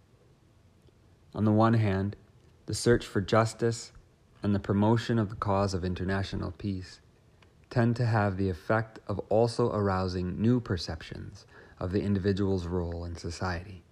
On 1.34 1.44
the 1.44 1.52
one 1.52 1.74
hand, 1.74 2.16
the 2.64 2.72
search 2.72 3.04
for 3.04 3.20
justice 3.20 3.92
and 4.42 4.54
the 4.54 4.60
promotion 4.60 5.18
of 5.18 5.28
the 5.28 5.36
cause 5.36 5.74
of 5.74 5.84
international 5.84 6.52
peace 6.52 7.00
tend 7.68 7.96
to 7.96 8.06
have 8.06 8.38
the 8.38 8.48
effect 8.48 8.98
of 9.08 9.18
also 9.28 9.70
arousing 9.72 10.40
new 10.40 10.58
perceptions 10.58 11.44
of 11.78 11.92
the 11.92 12.00
individual's 12.00 12.66
role 12.66 13.04
in 13.04 13.14
society. 13.14 13.82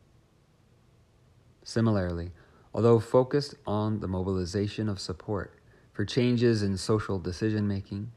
Similarly, 1.62 2.32
although 2.72 3.00
focused 3.00 3.54
on 3.66 4.00
the 4.00 4.08
mobilization 4.08 4.88
of 4.88 4.98
support 4.98 5.58
for 5.92 6.06
changes 6.06 6.62
in 6.62 6.78
social 6.78 7.18
decision 7.18 7.68
making, 7.68 8.12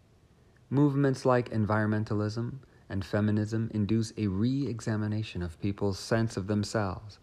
Movements 0.72 1.26
like 1.26 1.50
environmentalism 1.50 2.60
and 2.90 3.04
feminism 3.04 3.72
induce 3.74 4.14
a 4.18 4.28
re 4.28 4.68
examination 4.68 5.42
of 5.42 5.60
people's 5.60 5.98
sense 5.98 6.38
of 6.38 6.46
themselves 6.46 7.18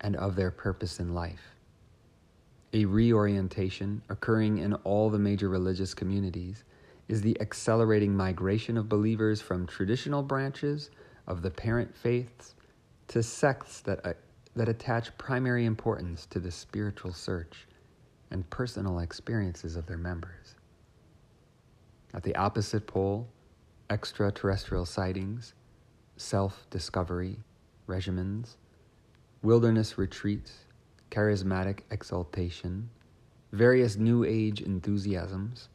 and 0.00 0.14
of 0.16 0.36
their 0.36 0.50
purpose 0.50 1.00
in 1.00 1.14
life. 1.14 1.54
A 2.74 2.84
reorientation 2.84 4.02
occurring 4.10 4.58
in 4.58 4.74
all 4.74 5.08
the 5.08 5.18
major 5.18 5.48
religious 5.48 5.94
communities 5.94 6.64
is 7.08 7.22
the 7.22 7.40
accelerating 7.40 8.14
migration 8.14 8.76
of 8.76 8.86
believers 8.86 9.40
from 9.40 9.66
traditional 9.66 10.22
branches 10.22 10.90
of 11.26 11.40
the 11.40 11.50
parent 11.50 11.96
faiths 11.96 12.54
to 13.08 13.22
sects 13.22 13.80
that, 13.80 14.04
uh, 14.04 14.12
that 14.54 14.68
attach 14.68 15.16
primary 15.16 15.64
importance 15.64 16.26
to 16.26 16.38
the 16.38 16.50
spiritual 16.50 17.14
search 17.14 17.66
and 18.30 18.48
personal 18.50 18.98
experiences 18.98 19.74
of 19.74 19.86
their 19.86 19.96
members. 19.96 20.57
At 22.14 22.22
the 22.22 22.36
opposite 22.36 22.86
pole, 22.86 23.28
extraterrestrial 23.90 24.86
sightings, 24.86 25.54
self 26.16 26.66
discovery 26.70 27.38
regimens, 27.86 28.56
wilderness 29.42 29.98
retreats, 29.98 30.64
charismatic 31.10 31.80
exaltation, 31.90 32.90
various 33.52 33.96
New 33.96 34.24
Age 34.24 34.60
enthusiasms, 34.60 35.68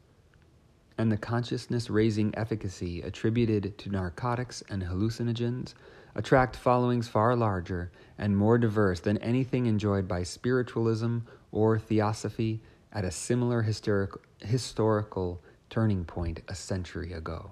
and 0.98 1.10
the 1.10 1.16
consciousness 1.16 1.90
raising 1.90 2.36
efficacy 2.36 3.02
attributed 3.02 3.76
to 3.78 3.90
narcotics 3.90 4.62
and 4.68 4.82
hallucinogens 4.82 5.74
attract 6.14 6.54
followings 6.54 7.08
far 7.08 7.34
larger 7.34 7.90
and 8.18 8.36
more 8.36 8.58
diverse 8.58 9.00
than 9.00 9.18
anything 9.18 9.66
enjoyed 9.66 10.06
by 10.06 10.22
spiritualism 10.22 11.18
or 11.50 11.78
theosophy 11.78 12.60
at 12.92 13.04
a 13.04 13.10
similar 13.10 13.62
historic, 13.62 14.12
historical 14.40 15.42
turning 15.74 16.04
point 16.04 16.40
a 16.46 16.54
century 16.54 17.12
ago. 17.12 17.50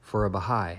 For 0.00 0.24
a 0.24 0.30
Baha'i, 0.30 0.78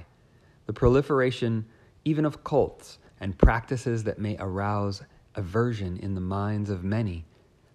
the 0.65 0.73
proliferation 0.73 1.65
even 2.03 2.25
of 2.25 2.43
cults 2.43 2.99
and 3.21 3.37
practices 3.37 4.03
that 4.03 4.19
may 4.19 4.35
arouse 4.37 5.01
aversion 5.33 5.95
in 5.95 6.13
the 6.13 6.19
minds 6.19 6.69
of 6.69 6.83
many 6.83 7.23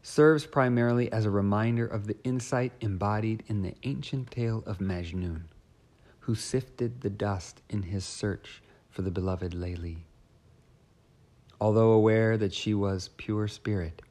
serves 0.02 0.44
primarily 0.44 1.10
as 1.10 1.24
a 1.24 1.30
reminder 1.30 1.86
of 1.86 2.06
the 2.06 2.18
insight 2.22 2.70
embodied 2.82 3.42
in 3.46 3.62
the 3.62 3.72
ancient 3.84 4.30
tale 4.30 4.62
of 4.66 4.76
Majnun, 4.76 5.44
who 6.20 6.34
sifted 6.34 7.00
the 7.00 7.08
dust 7.08 7.62
in 7.70 7.84
his 7.84 8.04
search 8.04 8.62
for 8.90 9.00
the 9.00 9.10
beloved 9.10 9.52
Layli. 9.52 10.00
Although 11.58 11.92
aware 11.92 12.36
that 12.36 12.52
she 12.52 12.74
was 12.74 13.08
pure 13.16 13.48
spirit, 13.48 14.02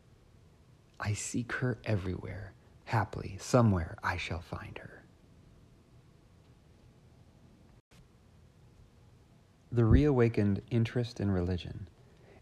I 1.00 1.13
seek 1.13 1.51
her 1.51 1.77
everywhere. 1.86 2.55
Haply, 2.86 3.38
somewhere 3.39 3.98
I 4.04 4.18
shall 4.18 4.42
find 4.42 4.77
her. 4.77 5.04
The 9.72 9.86
reawakened 9.86 10.62
interest 10.72 11.20
in 11.20 11.32
religion 11.32 11.89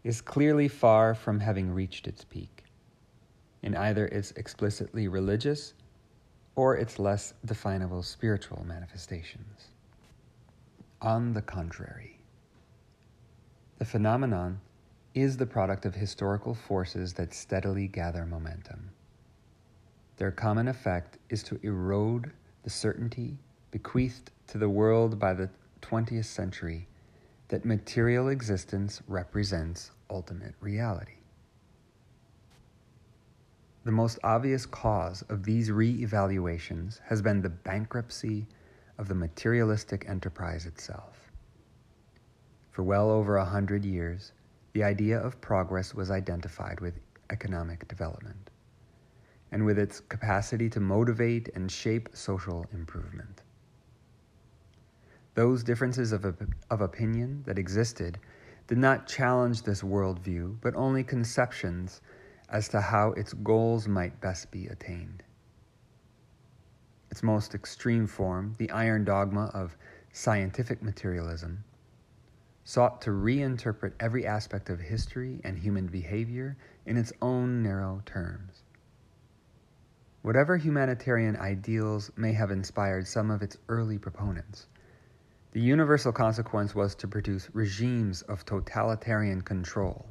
is 0.04 0.20
clearly 0.20 0.68
far 0.68 1.14
from 1.14 1.40
having 1.40 1.70
reached 1.72 2.06
its 2.06 2.24
peak 2.24 2.64
in 3.62 3.74
either 3.74 4.06
its 4.06 4.30
explicitly 4.32 5.08
religious 5.08 5.72
or 6.54 6.76
its 6.76 6.98
less 6.98 7.32
definable 7.44 8.02
spiritual 8.02 8.62
manifestations. 8.66 9.68
On 11.00 11.32
the 11.32 11.42
contrary, 11.42 12.20
the 13.78 13.84
phenomenon 13.86 14.60
is 15.14 15.38
the 15.38 15.46
product 15.46 15.86
of 15.86 15.94
historical 15.94 16.54
forces 16.54 17.14
that 17.14 17.32
steadily 17.32 17.88
gather 17.88 18.26
momentum. 18.26 18.90
Their 20.16 20.30
common 20.30 20.68
effect 20.68 21.18
is 21.28 21.42
to 21.44 21.58
erode 21.62 22.30
the 22.62 22.70
certainty 22.70 23.36
bequeathed 23.72 24.30
to 24.46 24.58
the 24.58 24.68
world 24.68 25.18
by 25.18 25.34
the 25.34 25.50
20th 25.82 26.26
century 26.26 26.86
that 27.48 27.64
material 27.64 28.28
existence 28.28 29.02
represents 29.08 29.90
ultimate 30.08 30.54
reality. 30.60 31.16
The 33.84 33.92
most 33.92 34.18
obvious 34.22 34.64
cause 34.66 35.22
of 35.22 35.44
these 35.44 35.70
re 35.70 35.90
evaluations 35.90 37.00
has 37.06 37.20
been 37.20 37.42
the 37.42 37.50
bankruptcy 37.50 38.46
of 38.96 39.08
the 39.08 39.14
materialistic 39.14 40.08
enterprise 40.08 40.64
itself. 40.64 41.32
For 42.70 42.84
well 42.84 43.10
over 43.10 43.36
a 43.36 43.44
hundred 43.44 43.84
years, 43.84 44.32
the 44.72 44.84
idea 44.84 45.18
of 45.18 45.40
progress 45.40 45.92
was 45.92 46.10
identified 46.10 46.80
with 46.80 46.94
economic 47.30 47.86
development 47.88 48.50
and 49.54 49.64
with 49.64 49.78
its 49.78 50.00
capacity 50.00 50.68
to 50.68 50.80
motivate 50.80 51.48
and 51.54 51.70
shape 51.70 52.08
social 52.12 52.66
improvement. 52.72 53.42
Those 55.34 55.62
differences 55.62 56.10
of, 56.10 56.24
of 56.70 56.80
opinion 56.80 57.44
that 57.46 57.56
existed 57.56 58.18
did 58.66 58.78
not 58.78 59.06
challenge 59.06 59.62
this 59.62 59.82
worldview, 59.82 60.56
but 60.60 60.74
only 60.74 61.04
conceptions 61.04 62.00
as 62.48 62.66
to 62.70 62.80
how 62.80 63.12
its 63.12 63.32
goals 63.32 63.86
might 63.86 64.20
best 64.20 64.50
be 64.50 64.66
attained. 64.66 65.22
Its 67.12 67.22
most 67.22 67.54
extreme 67.54 68.08
form, 68.08 68.54
the 68.58 68.70
iron 68.72 69.04
dogma 69.04 69.52
of 69.54 69.76
scientific 70.12 70.82
materialism, 70.82 71.62
sought 72.64 73.00
to 73.02 73.10
reinterpret 73.10 73.92
every 74.00 74.26
aspect 74.26 74.68
of 74.68 74.80
history 74.80 75.40
and 75.44 75.56
human 75.56 75.86
behavior 75.86 76.56
in 76.86 76.96
its 76.96 77.12
own 77.22 77.62
narrow 77.62 78.02
terms. 78.04 78.63
Whatever 80.24 80.56
humanitarian 80.56 81.36
ideals 81.36 82.10
may 82.16 82.32
have 82.32 82.50
inspired 82.50 83.06
some 83.06 83.30
of 83.30 83.42
its 83.42 83.58
early 83.68 83.98
proponents, 83.98 84.68
the 85.52 85.60
universal 85.60 86.12
consequence 86.12 86.74
was 86.74 86.94
to 86.94 87.06
produce 87.06 87.50
regimes 87.54 88.22
of 88.22 88.46
totalitarian 88.46 89.42
control, 89.42 90.06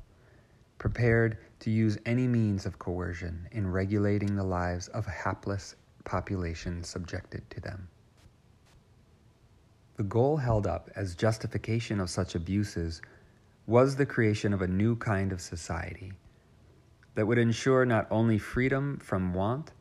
prepared 0.77 1.39
to 1.61 1.71
use 1.71 1.97
any 2.05 2.27
means 2.27 2.67
of 2.67 2.77
coercion 2.77 3.47
in 3.53 3.71
regulating 3.71 4.35
the 4.35 4.43
lives 4.43 4.87
of 4.89 5.07
hapless 5.07 5.75
populations 6.03 6.87
subjected 6.87 7.49
to 7.49 7.59
them. 7.59 7.87
The 9.95 10.03
goal 10.03 10.37
held 10.37 10.67
up 10.67 10.91
as 10.95 11.15
justification 11.15 11.99
of 11.99 12.11
such 12.11 12.35
abuses 12.35 13.01
was 13.65 13.95
the 13.95 14.05
creation 14.05 14.53
of 14.53 14.61
a 14.61 14.67
new 14.67 14.95
kind 14.95 15.31
of 15.31 15.41
society 15.41 16.13
that 17.15 17.25
would 17.25 17.39
ensure 17.39 17.83
not 17.83 18.05
only 18.11 18.37
freedom 18.37 18.99
from 18.99 19.33
want, 19.33 19.71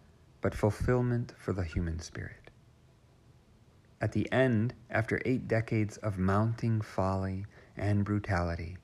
but 0.42 0.55
fulfillment 0.55 1.33
for 1.38 1.55
the 1.55 1.64
human 1.64 1.98
spirit. 2.00 2.50
At 4.02 4.12
the 4.12 4.31
end, 4.33 4.74
after 4.90 5.22
eight 5.24 5.46
decades 5.46 5.96
of 5.98 6.18
mounting 6.18 6.81
folly 6.81 7.46
and 7.76 8.05
brutality, 8.05 8.76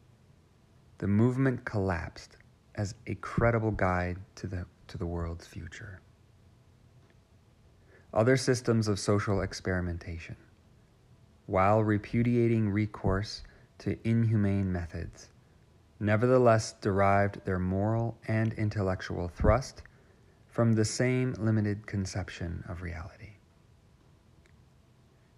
the 0.99 1.09
movement 1.09 1.65
collapsed 1.65 2.37
as 2.77 2.95
a 3.09 3.17
credible 3.17 3.73
guide 3.73 4.17
to 4.37 4.47
the, 4.47 4.65
to 4.87 4.97
the 4.97 5.07
world's 5.07 5.47
future. 5.47 6.01
Other 8.15 8.37
systems 8.37 8.87
of 8.87 9.01
social 9.01 9.43
experimentation, 9.43 10.37
while 11.47 11.83
repudiating 11.83 12.71
recourse 12.71 13.43
to 13.79 13.99
inhumane 14.09 14.73
methods, 14.73 15.29
nevertheless 15.99 16.75
derived 16.81 17.45
their 17.45 17.59
moral 17.59 18.17
and 18.29 18.53
intellectual 18.53 19.27
thrust 19.27 19.83
from 20.59 20.73
the 20.73 20.85
same 20.85 21.35
limited 21.35 21.87
conception 21.87 22.65
of 22.69 22.83
reality. 22.83 23.35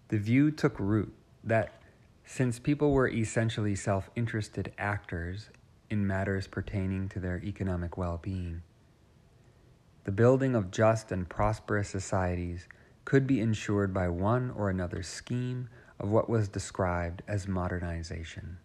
The 0.07 0.17
view 0.17 0.49
took 0.49 0.79
root 0.79 1.13
that 1.43 1.79
since 2.25 2.57
people 2.57 2.91
were 2.91 3.07
essentially 3.07 3.75
self 3.75 4.09
interested 4.15 4.73
actors 4.79 5.51
in 5.91 6.07
matters 6.07 6.47
pertaining 6.47 7.07
to 7.09 7.19
their 7.19 7.39
economic 7.43 7.97
well 7.97 8.19
being. 8.19 8.63
The 10.05 10.11
building 10.11 10.55
of 10.55 10.71
just 10.71 11.11
and 11.11 11.29
prosperous 11.29 11.89
societies 11.89 12.67
could 13.05 13.27
be 13.27 13.41
ensured 13.41 13.93
by 13.93 14.07
one 14.07 14.49
or 14.49 14.71
another 14.71 15.03
scheme 15.03 15.69
of 15.99 16.09
what 16.09 16.31
was 16.31 16.47
described 16.47 17.21
as 17.27 17.47
modernization. 17.47 18.57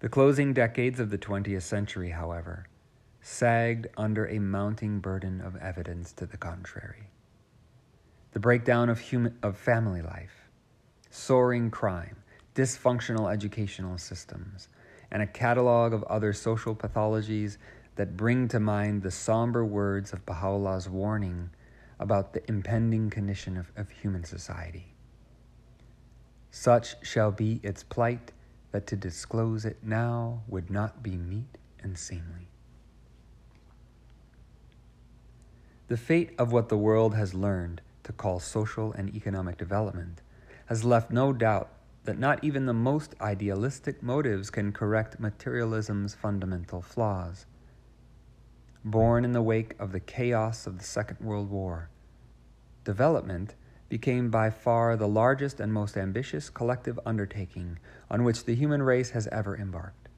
The 0.00 0.10
closing 0.10 0.52
decades 0.52 1.00
of 1.00 1.08
the 1.08 1.16
20th 1.16 1.62
century, 1.62 2.10
however, 2.10 2.66
sagged 3.22 3.86
under 3.96 4.26
a 4.26 4.40
mounting 4.40 4.98
burden 4.98 5.40
of 5.40 5.54
evidence 5.56 6.12
to 6.12 6.26
the 6.26 6.36
contrary. 6.36 7.08
The 8.32 8.40
breakdown 8.40 8.88
of, 8.88 8.98
human, 8.98 9.38
of 9.42 9.56
family 9.56 10.02
life, 10.02 10.48
soaring 11.08 11.70
crime, 11.70 12.16
dysfunctional 12.56 13.32
educational 13.32 13.96
systems, 13.96 14.68
and 15.10 15.22
a 15.22 15.26
catalog 15.26 15.92
of 15.92 16.02
other 16.04 16.32
social 16.32 16.74
pathologies 16.74 17.58
that 17.94 18.16
bring 18.16 18.48
to 18.48 18.58
mind 18.58 19.02
the 19.02 19.10
somber 19.10 19.64
words 19.64 20.12
of 20.12 20.26
Baha'u'llah's 20.26 20.88
warning 20.88 21.50
about 22.00 22.32
the 22.32 22.42
impending 22.48 23.08
condition 23.08 23.56
of, 23.56 23.70
of 23.76 23.90
human 23.90 24.24
society. 24.24 24.94
Such 26.50 27.06
shall 27.06 27.30
be 27.30 27.60
its 27.62 27.84
plight 27.84 28.32
that 28.72 28.86
to 28.88 28.96
disclose 28.96 29.64
it 29.64 29.78
now 29.82 30.42
would 30.48 30.70
not 30.70 31.02
be 31.02 31.16
meet 31.16 31.58
and 31.82 31.96
seemly. 31.96 32.51
The 35.92 35.98
fate 35.98 36.30
of 36.38 36.52
what 36.52 36.70
the 36.70 36.78
world 36.78 37.14
has 37.16 37.34
learned 37.34 37.82
to 38.04 38.14
call 38.14 38.40
social 38.40 38.94
and 38.94 39.14
economic 39.14 39.58
development 39.58 40.22
has 40.64 40.84
left 40.84 41.10
no 41.10 41.34
doubt 41.34 41.68
that 42.04 42.18
not 42.18 42.42
even 42.42 42.64
the 42.64 42.72
most 42.72 43.14
idealistic 43.20 44.02
motives 44.02 44.48
can 44.48 44.72
correct 44.72 45.20
materialism's 45.20 46.14
fundamental 46.14 46.80
flaws. 46.80 47.44
Born 48.82 49.22
in 49.22 49.32
the 49.32 49.42
wake 49.42 49.74
of 49.78 49.92
the 49.92 50.00
chaos 50.00 50.66
of 50.66 50.78
the 50.78 50.84
Second 50.84 51.20
World 51.20 51.50
War, 51.50 51.90
development 52.84 53.54
became 53.90 54.30
by 54.30 54.48
far 54.48 54.96
the 54.96 55.06
largest 55.06 55.60
and 55.60 55.74
most 55.74 55.98
ambitious 55.98 56.48
collective 56.48 56.98
undertaking 57.04 57.78
on 58.10 58.24
which 58.24 58.46
the 58.46 58.54
human 58.54 58.82
race 58.82 59.10
has 59.10 59.26
ever 59.26 59.58
embarked. 59.58 60.08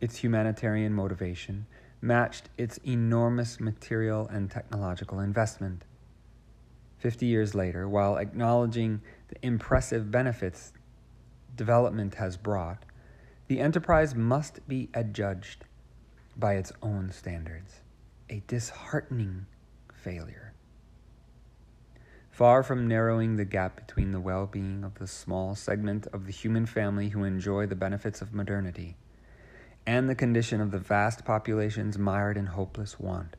Its 0.00 0.16
humanitarian 0.16 0.94
motivation 0.94 1.66
matched 2.00 2.48
its 2.56 2.78
enormous 2.78 3.60
material 3.60 4.26
and 4.28 4.50
technological 4.50 5.20
investment. 5.20 5.84
Fifty 6.98 7.26
years 7.26 7.54
later, 7.54 7.88
while 7.88 8.16
acknowledging 8.16 9.00
the 9.28 9.36
impressive 9.46 10.10
benefits 10.10 10.72
development 11.56 12.14
has 12.14 12.36
brought, 12.36 12.84
The 13.48 13.60
enterprise 13.60 14.14
must 14.14 14.66
be 14.68 14.90
adjudged 14.92 15.64
by 16.36 16.54
its 16.54 16.70
own 16.82 17.10
standards, 17.10 17.80
a 18.28 18.42
disheartening 18.46 19.46
failure. 19.92 20.52
Far 22.30 22.62
from 22.62 22.86
narrowing 22.86 23.36
the 23.36 23.44
gap 23.44 23.74
between 23.74 24.12
the 24.12 24.20
well 24.20 24.46
being 24.46 24.84
of 24.84 24.94
the 24.96 25.06
small 25.06 25.54
segment 25.54 26.06
of 26.08 26.26
the 26.26 26.32
human 26.32 26.66
family 26.66 27.08
who 27.08 27.24
enjoy 27.24 27.66
the 27.66 27.74
benefits 27.74 28.20
of 28.20 28.34
modernity 28.34 28.96
and 29.88 30.06
the 30.06 30.14
condition 30.14 30.60
of 30.60 30.70
the 30.70 30.78
vast 30.78 31.24
populations 31.24 31.96
mired 31.96 32.36
in 32.36 32.44
hopeless 32.44 33.00
want, 33.00 33.36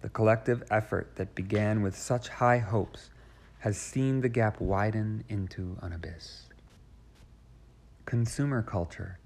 the 0.00 0.08
collective 0.08 0.62
effort 0.70 1.16
that 1.16 1.34
began 1.34 1.82
with 1.82 1.94
such 1.94 2.30
high 2.30 2.56
hopes 2.56 3.10
has 3.58 3.76
seen 3.76 4.22
the 4.22 4.28
gap 4.30 4.58
widen 4.58 5.22
into 5.28 5.76
an 5.82 5.92
abyss. 5.92 6.46
Consumer 8.06 8.62
culture, 8.62 9.18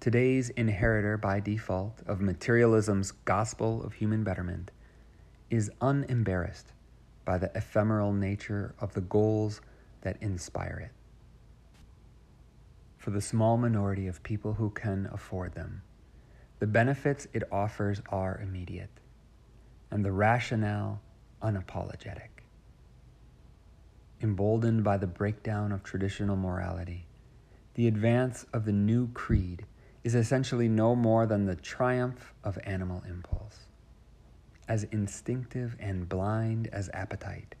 today's 0.00 0.50
inheritor 0.50 1.16
by 1.16 1.40
default 1.40 2.02
of 2.06 2.20
materialism's 2.20 3.12
gospel 3.12 3.82
of 3.82 3.94
human 3.94 4.22
betterment, 4.22 4.70
is 5.48 5.70
unembarrassed 5.80 6.72
by 7.24 7.38
the 7.38 7.50
ephemeral 7.54 8.12
nature 8.12 8.74
of 8.82 8.92
the 8.92 9.00
goals 9.00 9.62
that 10.02 10.18
inspire 10.20 10.90
it. 10.90 11.03
For 13.04 13.10
the 13.10 13.20
small 13.20 13.58
minority 13.58 14.06
of 14.06 14.22
people 14.22 14.54
who 14.54 14.70
can 14.70 15.10
afford 15.12 15.54
them, 15.54 15.82
the 16.58 16.66
benefits 16.66 17.26
it 17.34 17.42
offers 17.52 18.00
are 18.08 18.40
immediate 18.42 18.98
and 19.90 20.02
the 20.02 20.10
rationale 20.10 21.02
unapologetic. 21.42 22.30
Emboldened 24.22 24.84
by 24.84 24.96
the 24.96 25.06
breakdown 25.06 25.70
of 25.70 25.82
traditional 25.82 26.34
morality, 26.34 27.06
the 27.74 27.88
advance 27.88 28.46
of 28.54 28.64
the 28.64 28.72
new 28.72 29.08
creed 29.08 29.66
is 30.02 30.14
essentially 30.14 30.70
no 30.70 30.96
more 30.96 31.26
than 31.26 31.44
the 31.44 31.56
triumph 31.56 32.32
of 32.42 32.58
animal 32.64 33.02
impulse, 33.06 33.66
as 34.66 34.84
instinctive 34.84 35.76
and 35.78 36.08
blind 36.08 36.68
as 36.68 36.88
appetite, 36.94 37.54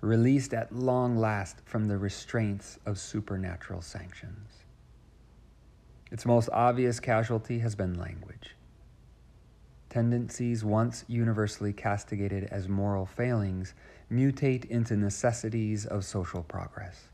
released 0.00 0.54
at 0.54 0.72
long 0.72 1.16
last 1.16 1.56
from 1.64 1.88
the 1.88 1.98
restraints 1.98 2.78
of 2.86 3.00
supernatural 3.00 3.82
sanctions. 3.82 4.59
Its 6.10 6.26
most 6.26 6.48
obvious 6.52 7.00
casualty 7.00 7.60
has 7.60 7.74
been 7.74 7.94
language 7.94 8.56
tendencies 9.90 10.64
once 10.64 11.04
universally 11.08 11.72
castigated 11.72 12.44
as 12.44 12.68
moral 12.68 13.04
failings 13.04 13.74
mutate 14.10 14.64
into 14.66 14.96
necessities 14.96 15.84
of 15.84 16.04
social 16.04 16.42
progress. 16.44 17.08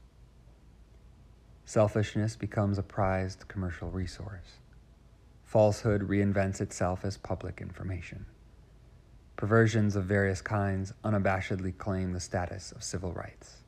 Selfishness 1.64 2.36
becomes 2.36 2.78
a 2.78 2.82
prized 2.82 3.48
commercial 3.48 3.90
resource. 3.90 4.60
Falsehood 5.42 6.02
reinvents 6.02 6.60
itself 6.60 7.04
as 7.04 7.16
public 7.16 7.60
information. 7.60 8.26
Perversions 9.36 9.96
of 9.96 10.04
various 10.04 10.40
kinds 10.40 10.92
unabashedly 11.02 11.76
claim 11.76 12.12
the 12.12 12.20
status 12.20 12.72
of 12.72 12.84
civil 12.84 13.12
rights. 13.12 13.62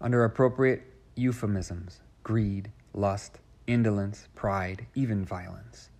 Under 0.00 0.24
appropriate 0.24 0.82
euphemisms, 1.14 2.00
greed, 2.22 2.70
lust, 2.92 3.38
indolence, 3.66 4.28
pride, 4.34 4.86
even 4.94 5.24
violence 5.24 5.90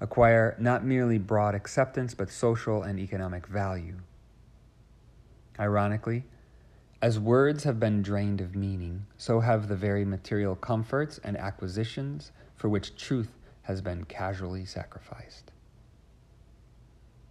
acquire 0.00 0.56
not 0.58 0.84
merely 0.84 1.18
broad 1.18 1.54
acceptance, 1.54 2.14
but 2.14 2.30
social 2.30 2.82
and 2.82 2.98
economic 2.98 3.46
value. 3.46 3.96
Ironically, 5.58 6.24
as 7.00 7.18
words 7.18 7.64
have 7.64 7.78
been 7.80 8.02
drained 8.02 8.40
of 8.40 8.56
meaning, 8.56 9.06
so 9.16 9.40
have 9.40 9.68
the 9.68 9.76
very 9.76 10.04
material 10.04 10.56
comforts 10.56 11.18
and 11.24 11.36
acquisitions 11.36 12.32
for 12.56 12.68
which 12.68 12.96
truth 12.96 13.38
has 13.62 13.80
been 13.80 14.04
casually 14.04 14.64
sacrificed. 14.64 15.52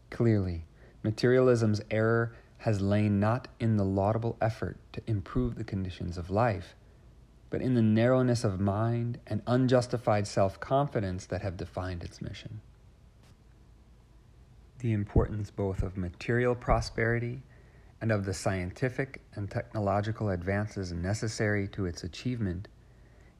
Clearly, 0.09 0.65
materialism's 1.03 1.81
error 1.91 2.35
has 2.59 2.81
lain 2.81 3.19
not 3.19 3.47
in 3.59 3.77
the 3.77 3.83
laudable 3.83 4.37
effort 4.41 4.77
to 4.93 5.01
improve 5.07 5.55
the 5.55 5.63
conditions 5.63 6.17
of 6.17 6.31
life, 6.31 6.75
but 7.49 7.61
in 7.61 7.73
the 7.73 7.81
narrowness 7.81 8.43
of 8.43 8.59
mind 8.59 9.19
and 9.27 9.41
unjustified 9.47 10.27
self 10.27 10.59
confidence 10.59 11.25
that 11.25 11.41
have 11.41 11.57
defined 11.57 12.03
its 12.03 12.21
mission. 12.21 12.61
The 14.79 14.93
importance 14.93 15.51
both 15.51 15.81
of 15.83 15.97
material 15.97 16.55
prosperity 16.55 17.43
and 18.01 18.11
of 18.11 18.25
the 18.25 18.33
scientific 18.33 19.21
and 19.33 19.49
technological 19.49 20.29
advances 20.29 20.91
necessary 20.91 21.67
to 21.69 21.85
its 21.85 22.03
achievement 22.03 22.67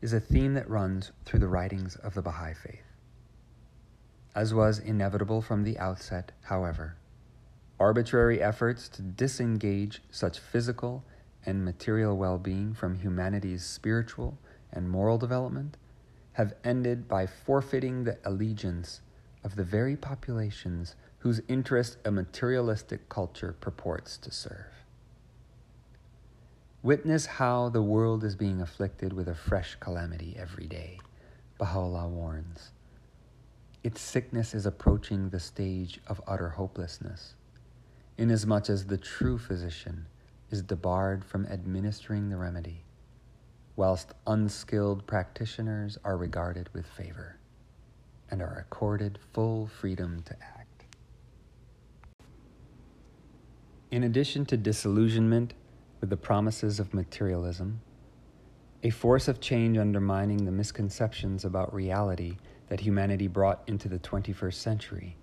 is 0.01 0.13
a 0.13 0.19
theme 0.19 0.53
that 0.53 0.69
runs 0.69 1.11
through 1.25 1.39
the 1.39 1.47
writings 1.47 1.95
of 1.97 2.13
the 2.13 2.21
Baha'i 2.21 2.53
Faith. 2.53 2.83
As 4.35 4.53
was 4.53 4.79
inevitable 4.79 5.41
from 5.41 5.63
the 5.63 5.77
outset, 5.77 6.31
however, 6.43 6.95
arbitrary 7.79 8.41
efforts 8.41 8.87
to 8.89 9.01
disengage 9.01 10.01
such 10.09 10.39
physical 10.39 11.03
and 11.45 11.63
material 11.63 12.17
well 12.17 12.37
being 12.37 12.73
from 12.73 12.95
humanity's 12.95 13.63
spiritual 13.63 14.37
and 14.71 14.89
moral 14.89 15.17
development 15.17 15.77
have 16.33 16.53
ended 16.63 17.07
by 17.07 17.25
forfeiting 17.25 18.03
the 18.03 18.17
allegiance 18.25 19.01
of 19.43 19.55
the 19.55 19.63
very 19.63 19.95
populations 19.95 20.95
whose 21.19 21.41
interest 21.47 21.97
a 22.03 22.11
materialistic 22.11 23.07
culture 23.09 23.55
purports 23.61 24.17
to 24.17 24.31
serve. 24.31 24.85
Witness 26.83 27.25
how 27.25 27.69
the 27.69 27.81
world 27.81 28.23
is 28.23 28.35
being 28.35 28.61
afflicted 28.61 29.13
with 29.13 29.27
a 29.27 29.33
fresh 29.33 29.75
calamity 29.79 30.35
every 30.37 30.67
day, 30.67 30.99
Baha'u'llah 31.57 32.07
warns. 32.07 32.71
Its 33.83 34.01
sickness 34.01 34.53
is 34.53 34.65
approaching 34.65 35.29
the 35.29 35.39
stage 35.39 35.99
of 36.07 36.21
utter 36.27 36.49
hopelessness, 36.49 37.35
inasmuch 38.17 38.69
as 38.69 38.85
the 38.85 38.97
true 38.97 39.37
physician 39.37 40.05
is 40.51 40.61
debarred 40.61 41.23
from 41.23 41.45
administering 41.47 42.29
the 42.29 42.37
remedy, 42.37 42.83
whilst 43.75 44.13
unskilled 44.27 45.05
practitioners 45.07 45.97
are 46.03 46.17
regarded 46.17 46.69
with 46.73 46.85
favor 46.85 47.37
and 48.29 48.41
are 48.41 48.57
accorded 48.59 49.19
full 49.33 49.67
freedom 49.67 50.21
to 50.23 50.33
act. 50.41 50.85
In 53.91 54.03
addition 54.03 54.45
to 54.47 54.57
disillusionment 54.57 55.53
with 56.01 56.09
the 56.09 56.17
promises 56.17 56.79
of 56.79 56.93
materialism, 56.93 57.81
a 58.83 58.89
force 58.89 59.27
of 59.27 59.39
change 59.39 59.77
undermining 59.77 60.45
the 60.45 60.51
misconceptions 60.51 61.45
about 61.45 61.73
reality 61.73 62.37
that 62.67 62.79
humanity 62.79 63.27
brought 63.27 63.63
into 63.67 63.87
the 63.87 63.99
21st 63.99 64.53
century 64.53 65.17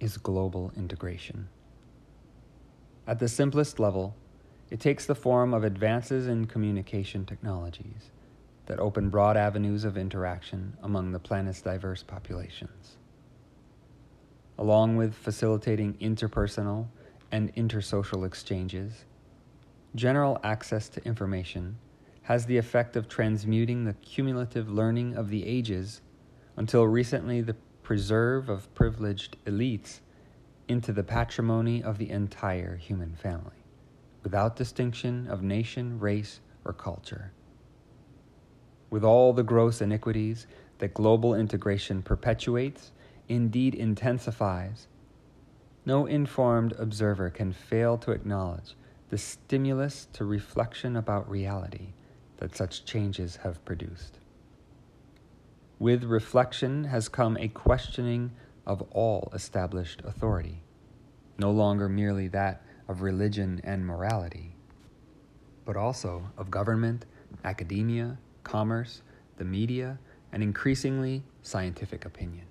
is 0.00 0.16
global 0.16 0.72
integration. 0.76 1.48
At 3.06 3.18
the 3.18 3.28
simplest 3.28 3.78
level, 3.78 4.16
it 4.70 4.80
takes 4.80 5.06
the 5.06 5.14
form 5.14 5.54
of 5.54 5.62
advances 5.62 6.26
in 6.26 6.46
communication 6.46 7.24
technologies 7.24 8.10
that 8.66 8.80
open 8.80 9.08
broad 9.10 9.36
avenues 9.36 9.84
of 9.84 9.96
interaction 9.96 10.76
among 10.82 11.12
the 11.12 11.18
planet's 11.20 11.62
diverse 11.62 12.02
populations. 12.02 12.96
Along 14.58 14.96
with 14.96 15.14
facilitating 15.14 15.94
interpersonal 15.94 16.88
and 17.30 17.54
intersocial 17.54 18.26
exchanges, 18.26 19.04
general 19.94 20.40
access 20.42 20.88
to 20.88 21.04
information 21.04 21.78
has 22.22 22.46
the 22.46 22.58
effect 22.58 22.96
of 22.96 23.08
transmuting 23.08 23.84
the 23.84 23.94
cumulative 23.94 24.68
learning 24.68 25.14
of 25.14 25.30
the 25.30 25.46
ages 25.46 26.00
until 26.56 26.84
recently 26.84 27.40
the 27.40 27.54
preserve 27.84 28.48
of 28.48 28.74
privileged 28.74 29.36
elites 29.44 30.00
into 30.66 30.92
the 30.92 31.04
patrimony 31.04 31.80
of 31.80 31.98
the 31.98 32.10
entire 32.10 32.74
human 32.74 33.14
family 33.14 33.55
without 34.26 34.56
distinction 34.56 35.28
of 35.28 35.40
nation, 35.40 36.00
race, 36.00 36.40
or 36.64 36.72
culture. 36.72 37.30
With 38.90 39.04
all 39.04 39.32
the 39.32 39.44
gross 39.44 39.80
iniquities 39.80 40.48
that 40.78 40.94
global 40.94 41.32
integration 41.32 42.02
perpetuates, 42.02 42.90
indeed 43.28 43.72
intensifies, 43.72 44.88
no 45.84 46.06
informed 46.06 46.72
observer 46.72 47.30
can 47.30 47.52
fail 47.52 47.96
to 47.98 48.10
acknowledge 48.10 48.74
the 49.10 49.16
stimulus 49.16 50.08
to 50.14 50.24
reflection 50.24 50.96
about 50.96 51.30
reality 51.30 51.92
that 52.38 52.56
such 52.56 52.84
changes 52.84 53.36
have 53.44 53.64
produced. 53.64 54.18
With 55.78 56.02
reflection 56.02 56.82
has 56.86 57.08
come 57.08 57.36
a 57.36 57.46
questioning 57.46 58.32
of 58.66 58.82
all 58.90 59.30
established 59.32 60.02
authority, 60.04 60.64
no 61.38 61.52
longer 61.52 61.88
merely 61.88 62.26
that 62.26 62.65
of 62.88 63.02
religion 63.02 63.60
and 63.64 63.86
morality, 63.86 64.54
but 65.64 65.76
also 65.76 66.30
of 66.38 66.50
government, 66.50 67.04
academia, 67.44 68.18
commerce, 68.44 69.02
the 69.38 69.44
media, 69.44 69.98
and 70.32 70.42
increasingly 70.42 71.22
scientific 71.42 72.04
opinion. 72.04 72.46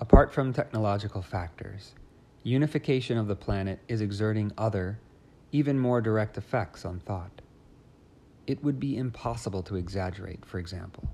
Apart 0.00 0.32
from 0.32 0.52
technological 0.52 1.22
factors, 1.22 1.94
unification 2.42 3.18
of 3.18 3.26
the 3.28 3.36
planet 3.36 3.80
is 3.88 4.00
exerting 4.00 4.52
other, 4.56 4.98
even 5.52 5.78
more 5.78 6.00
direct 6.00 6.38
effects 6.38 6.84
on 6.84 7.00
thought. 7.00 7.42
it 8.50 8.64
would 8.64 8.80
be 8.80 8.96
impossible 8.96 9.62
to 9.62 9.76
exaggerate, 9.76 10.44
for 10.44 10.58
example, 10.58 11.08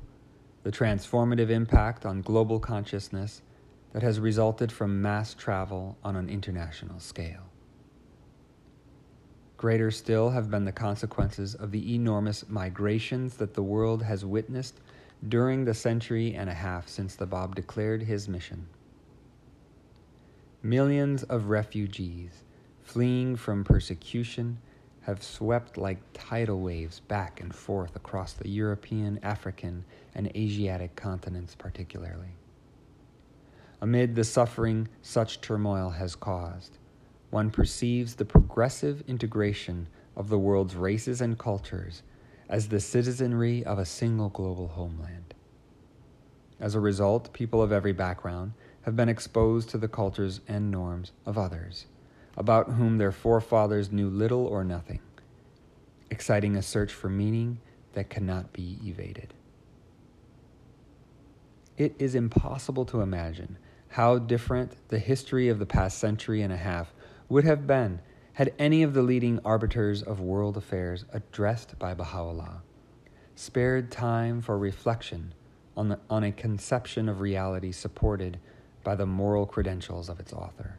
the 0.62 0.72
transformative 0.72 1.50
impact 1.50 2.06
on 2.06 2.22
global 2.22 2.58
consciousness 2.58 3.42
that 3.92 4.02
has 4.02 4.20
resulted 4.20 4.70
from 4.70 5.00
mass 5.00 5.34
travel 5.34 5.96
on 6.04 6.16
an 6.16 6.28
international 6.28 7.00
scale. 7.00 7.42
Greater 9.56 9.90
still 9.90 10.30
have 10.30 10.50
been 10.50 10.66
the 10.66 10.72
consequences 10.72 11.54
of 11.54 11.70
the 11.70 11.94
enormous 11.94 12.46
migrations 12.48 13.36
that 13.36 13.54
the 13.54 13.62
world 13.62 14.02
has 14.02 14.24
witnessed 14.24 14.80
during 15.26 15.64
the 15.64 15.72
century 15.72 16.34
and 16.34 16.50
a 16.50 16.54
half 16.54 16.88
since 16.88 17.14
the 17.14 17.24
Bab 17.24 17.54
declared 17.54 18.02
his 18.02 18.28
mission. 18.28 18.66
Millions 20.62 21.22
of 21.22 21.48
refugees 21.48 22.44
fleeing 22.82 23.34
from 23.34 23.64
persecution 23.64 24.58
have 25.02 25.22
swept 25.22 25.78
like 25.78 25.98
tidal 26.12 26.60
waves 26.60 27.00
back 27.00 27.40
and 27.40 27.54
forth 27.54 27.94
across 27.96 28.32
the 28.32 28.48
European, 28.48 29.18
African, 29.22 29.84
and 30.14 30.26
Asiatic 30.36 30.96
continents, 30.96 31.54
particularly. 31.54 32.34
Amid 33.80 34.14
the 34.14 34.24
suffering 34.24 34.88
such 35.02 35.42
turmoil 35.42 35.90
has 35.90 36.16
caused, 36.16 36.78
one 37.30 37.50
perceives 37.50 38.14
the 38.14 38.24
progressive 38.24 39.04
integration 39.06 39.88
of 40.16 40.30
the 40.30 40.38
world's 40.38 40.74
races 40.74 41.20
and 41.20 41.38
cultures 41.38 42.02
as 42.48 42.68
the 42.68 42.80
citizenry 42.80 43.64
of 43.64 43.78
a 43.78 43.84
single 43.84 44.30
global 44.30 44.68
homeland. 44.68 45.34
As 46.58 46.74
a 46.74 46.80
result, 46.80 47.34
people 47.34 47.60
of 47.60 47.70
every 47.70 47.92
background 47.92 48.52
have 48.82 48.96
been 48.96 49.10
exposed 49.10 49.68
to 49.70 49.78
the 49.78 49.88
cultures 49.88 50.40
and 50.48 50.70
norms 50.70 51.12
of 51.26 51.36
others, 51.36 51.84
about 52.36 52.72
whom 52.72 52.96
their 52.96 53.12
forefathers 53.12 53.92
knew 53.92 54.08
little 54.08 54.46
or 54.46 54.64
nothing, 54.64 55.00
exciting 56.10 56.56
a 56.56 56.62
search 56.62 56.92
for 56.92 57.10
meaning 57.10 57.58
that 57.92 58.08
cannot 58.08 58.54
be 58.54 58.78
evaded. 58.82 59.34
It 61.76 61.94
is 61.98 62.14
impossible 62.14 62.86
to 62.86 63.02
imagine 63.02 63.58
how 63.90 64.18
different 64.18 64.76
the 64.88 64.98
history 64.98 65.48
of 65.48 65.58
the 65.58 65.66
past 65.66 65.98
century 65.98 66.42
and 66.42 66.52
a 66.52 66.56
half 66.56 66.92
would 67.28 67.44
have 67.44 67.66
been 67.66 68.00
had 68.34 68.52
any 68.58 68.82
of 68.82 68.94
the 68.94 69.02
leading 69.02 69.40
arbiters 69.44 70.02
of 70.02 70.20
world 70.20 70.56
affairs 70.56 71.04
addressed 71.12 71.78
by 71.78 71.94
Baha'u'llah 71.94 72.62
spared 73.36 73.90
time 73.90 74.40
for 74.40 74.58
reflection 74.58 75.34
on, 75.76 75.90
the, 75.90 75.98
on 76.08 76.24
a 76.24 76.32
conception 76.32 77.08
of 77.08 77.20
reality 77.20 77.70
supported 77.70 78.40
by 78.82 78.94
the 78.94 79.06
moral 79.06 79.46
credentials 79.46 80.08
of 80.08 80.18
its 80.18 80.32
author. 80.32 80.78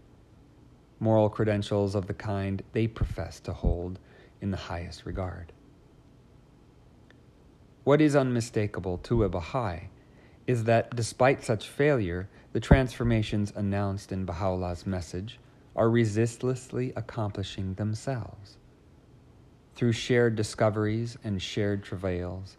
Moral 1.00 1.30
credentials 1.30 1.93
of 1.93 2.08
the 2.08 2.13
kind 2.13 2.63
they 2.74 2.88
profess 2.88 3.39
to 3.41 3.54
hold 3.54 4.00
in 4.41 4.50
the 4.50 4.58
highest 4.58 5.06
regard. 5.06 5.54
What 7.84 8.02
is 8.02 8.15
unmistakable 8.15 8.98
to 9.00 9.24
a 9.24 9.30
Baha'i 9.30 9.89
is 10.48 10.63
that 10.63 10.96
despite 10.96 11.43
such 11.43 11.67
failure, 11.67 12.28
the 12.58 12.62
transformations 12.62 13.54
announced 13.56 14.12
in 14.12 14.26
Baha'u'llah's 14.26 14.88
message 14.88 15.39
are 15.76 15.91
resistlessly 15.91 16.91
accomplishing 16.96 17.76
themselves. 17.76 18.58
Through 19.76 19.91
shared 19.91 20.36
discoveries 20.36 21.20
and 21.24 21.39
shared 21.39 21.84
travails, 21.84 22.58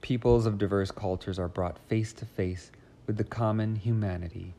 peoples 0.00 0.46
of 0.46 0.58
diverse 0.58 0.90
cultures 0.90 1.38
are 1.38 1.46
brought 1.46 1.78
face 1.78 2.12
to 2.14 2.24
face 2.24 2.72
with 3.06 3.16
the 3.16 3.22
common 3.22 3.76
humanity 3.76 4.52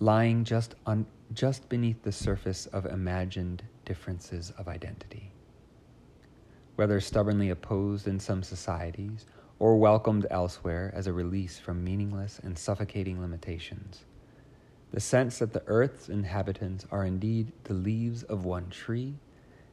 lying 0.00 0.42
just, 0.42 0.74
on, 0.84 1.06
just 1.32 1.68
beneath 1.68 2.02
the 2.02 2.10
surface 2.10 2.66
of 2.66 2.86
imagined 2.86 3.62
differences 3.84 4.52
of 4.58 4.66
identity. 4.66 5.30
Whether 6.74 7.00
stubbornly 7.00 7.50
opposed 7.50 8.08
in 8.08 8.18
some 8.18 8.42
societies 8.42 9.26
or 9.58 9.76
welcomed 9.76 10.26
elsewhere 10.30 10.92
as 10.94 11.06
a 11.06 11.12
release 11.12 11.58
from 11.58 11.82
meaningless 11.82 12.40
and 12.42 12.58
suffocating 12.58 13.20
limitations, 13.20 14.04
the 14.92 15.00
sense 15.00 15.38
that 15.38 15.52
the 15.52 15.62
earth's 15.66 16.08
inhabitants 16.08 16.86
are 16.90 17.04
indeed 17.04 17.52
the 17.64 17.74
leaves 17.74 18.22
of 18.24 18.44
one 18.44 18.68
tree 18.68 19.14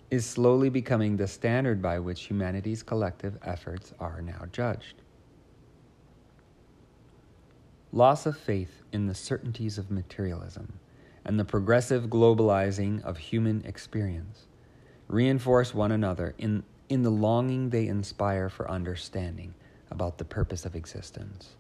is 0.10 0.26
slowly 0.26 0.69
becoming 0.69 1.17
the 1.17 1.28
standard 1.28 1.82
by 1.82 2.00
which 2.00 2.24
humanity's 2.24 2.84
collective 2.84 3.38
efforts 3.43 3.93
are 4.00 4.22
now 4.22 4.46
judged. 4.52 5.02
Loss 7.91 8.26
of 8.26 8.38
faith 8.38 8.84
in 8.91 9.08
the 9.08 9.15
certainties 9.15 9.78
of 9.78 9.91
materialism 9.91 10.74
and 11.26 11.39
the 11.39 11.46
progressive 11.46 12.06
globalizing 12.06 13.04
of 13.04 13.17
human 13.17 13.63
experience 13.65 14.48
reinforce 15.08 15.74
one 15.74 15.91
another 15.91 16.34
in, 16.38 16.63
in 16.89 17.04
the 17.04 17.10
longing 17.10 17.69
they 17.69 17.88
inspire 17.88 18.50
for 18.50 18.69
understanding 18.69 19.54
about 19.93 20.17
the 20.17 20.25
purpose 20.25 20.65
of 20.65 20.75
existence. 20.75 21.56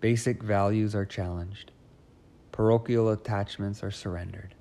Basic 0.00 0.42
values 0.42 0.94
are 0.94 1.06
challenged, 1.06 1.72
parochial 2.52 3.08
attachments 3.10 3.82
are 3.82 3.90
surrendered. 3.90 4.54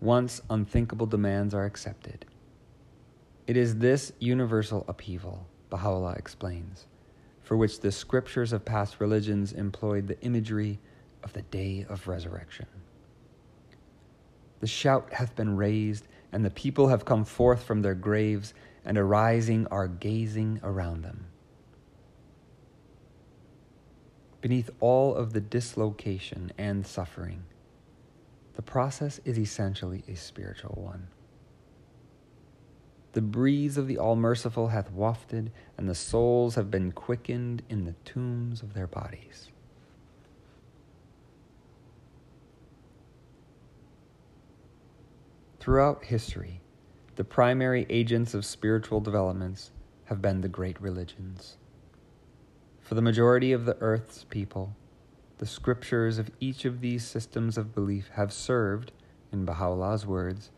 Once 0.00 0.40
unthinkable 0.48 1.06
demands 1.06 1.54
are 1.54 1.64
accepted. 1.64 2.24
It 3.46 3.56
is 3.56 3.78
this 3.78 4.12
universal 4.18 4.84
upheaval, 4.88 5.46
Baha'u'llah 5.70 6.14
explains, 6.14 6.86
for 7.42 7.56
which 7.56 7.80
the 7.80 7.92
scriptures 7.92 8.52
of 8.52 8.64
past 8.64 9.00
religions 9.00 9.52
employed 9.52 10.06
the 10.06 10.20
imagery 10.22 10.78
of 11.22 11.32
the 11.32 11.42
day 11.42 11.84
of 11.88 12.08
resurrection. 12.08 12.66
The 14.60 14.66
shout 14.66 15.12
hath 15.12 15.36
been 15.36 15.56
raised, 15.56 16.08
and 16.32 16.44
the 16.44 16.50
people 16.50 16.88
have 16.88 17.04
come 17.04 17.24
forth 17.24 17.62
from 17.62 17.82
their 17.82 17.94
graves, 17.94 18.54
and 18.84 18.98
arising 18.98 19.66
are 19.68 19.88
gazing 19.88 20.60
around 20.62 21.02
them. 21.02 21.26
Beneath 24.40 24.70
all 24.80 25.14
of 25.14 25.32
the 25.32 25.40
dislocation 25.40 26.52
and 26.56 26.86
suffering, 26.86 27.44
the 28.54 28.62
process 28.62 29.20
is 29.24 29.38
essentially 29.38 30.04
a 30.08 30.14
spiritual 30.14 30.80
one. 30.80 31.08
The 33.12 33.22
breeze 33.22 33.76
of 33.76 33.88
the 33.88 33.98
All 33.98 34.16
Merciful 34.16 34.68
hath 34.68 34.92
wafted, 34.92 35.50
and 35.76 35.88
the 35.88 35.94
souls 35.94 36.54
have 36.54 36.70
been 36.70 36.92
quickened 36.92 37.62
in 37.68 37.84
the 37.84 37.94
tombs 38.04 38.62
of 38.62 38.74
their 38.74 38.86
bodies. 38.86 39.50
Throughout 45.58 46.04
history, 46.04 46.60
the 47.18 47.24
primary 47.24 47.84
agents 47.90 48.32
of 48.32 48.44
spiritual 48.44 49.00
developments 49.00 49.72
have 50.04 50.22
been 50.22 50.40
the 50.40 50.48
great 50.48 50.80
religions. 50.80 51.56
For 52.80 52.94
the 52.94 53.02
majority 53.02 53.50
of 53.50 53.64
the 53.64 53.76
earth's 53.80 54.22
people, 54.22 54.76
the 55.38 55.46
scriptures 55.46 56.18
of 56.18 56.30
each 56.38 56.64
of 56.64 56.80
these 56.80 57.04
systems 57.04 57.58
of 57.58 57.74
belief 57.74 58.08
have 58.14 58.32
served, 58.32 58.92
in 59.32 59.44
Baha'u'llah's 59.44 60.06
words, 60.06 60.52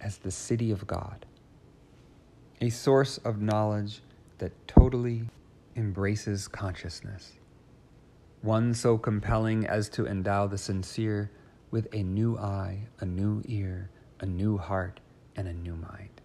as 0.00 0.16
the 0.16 0.30
city 0.30 0.70
of 0.70 0.86
God, 0.86 1.26
a 2.62 2.70
source 2.70 3.18
of 3.18 3.42
knowledge 3.42 4.00
that 4.38 4.66
totally 4.66 5.24
embraces 5.76 6.48
consciousness, 6.48 7.32
one 8.40 8.72
so 8.72 8.96
compelling 8.96 9.66
as 9.66 9.90
to 9.90 10.06
endow 10.06 10.46
the 10.46 10.56
sincere 10.56 11.30
with 11.70 11.86
a 11.92 12.02
new 12.02 12.38
eye, 12.38 12.86
a 13.00 13.04
new 13.04 13.42
ear, 13.44 13.90
a 14.20 14.24
new 14.24 14.56
heart, 14.56 14.98
and 15.36 15.48
a 15.48 15.52
new 15.52 15.74
mind 15.74 16.22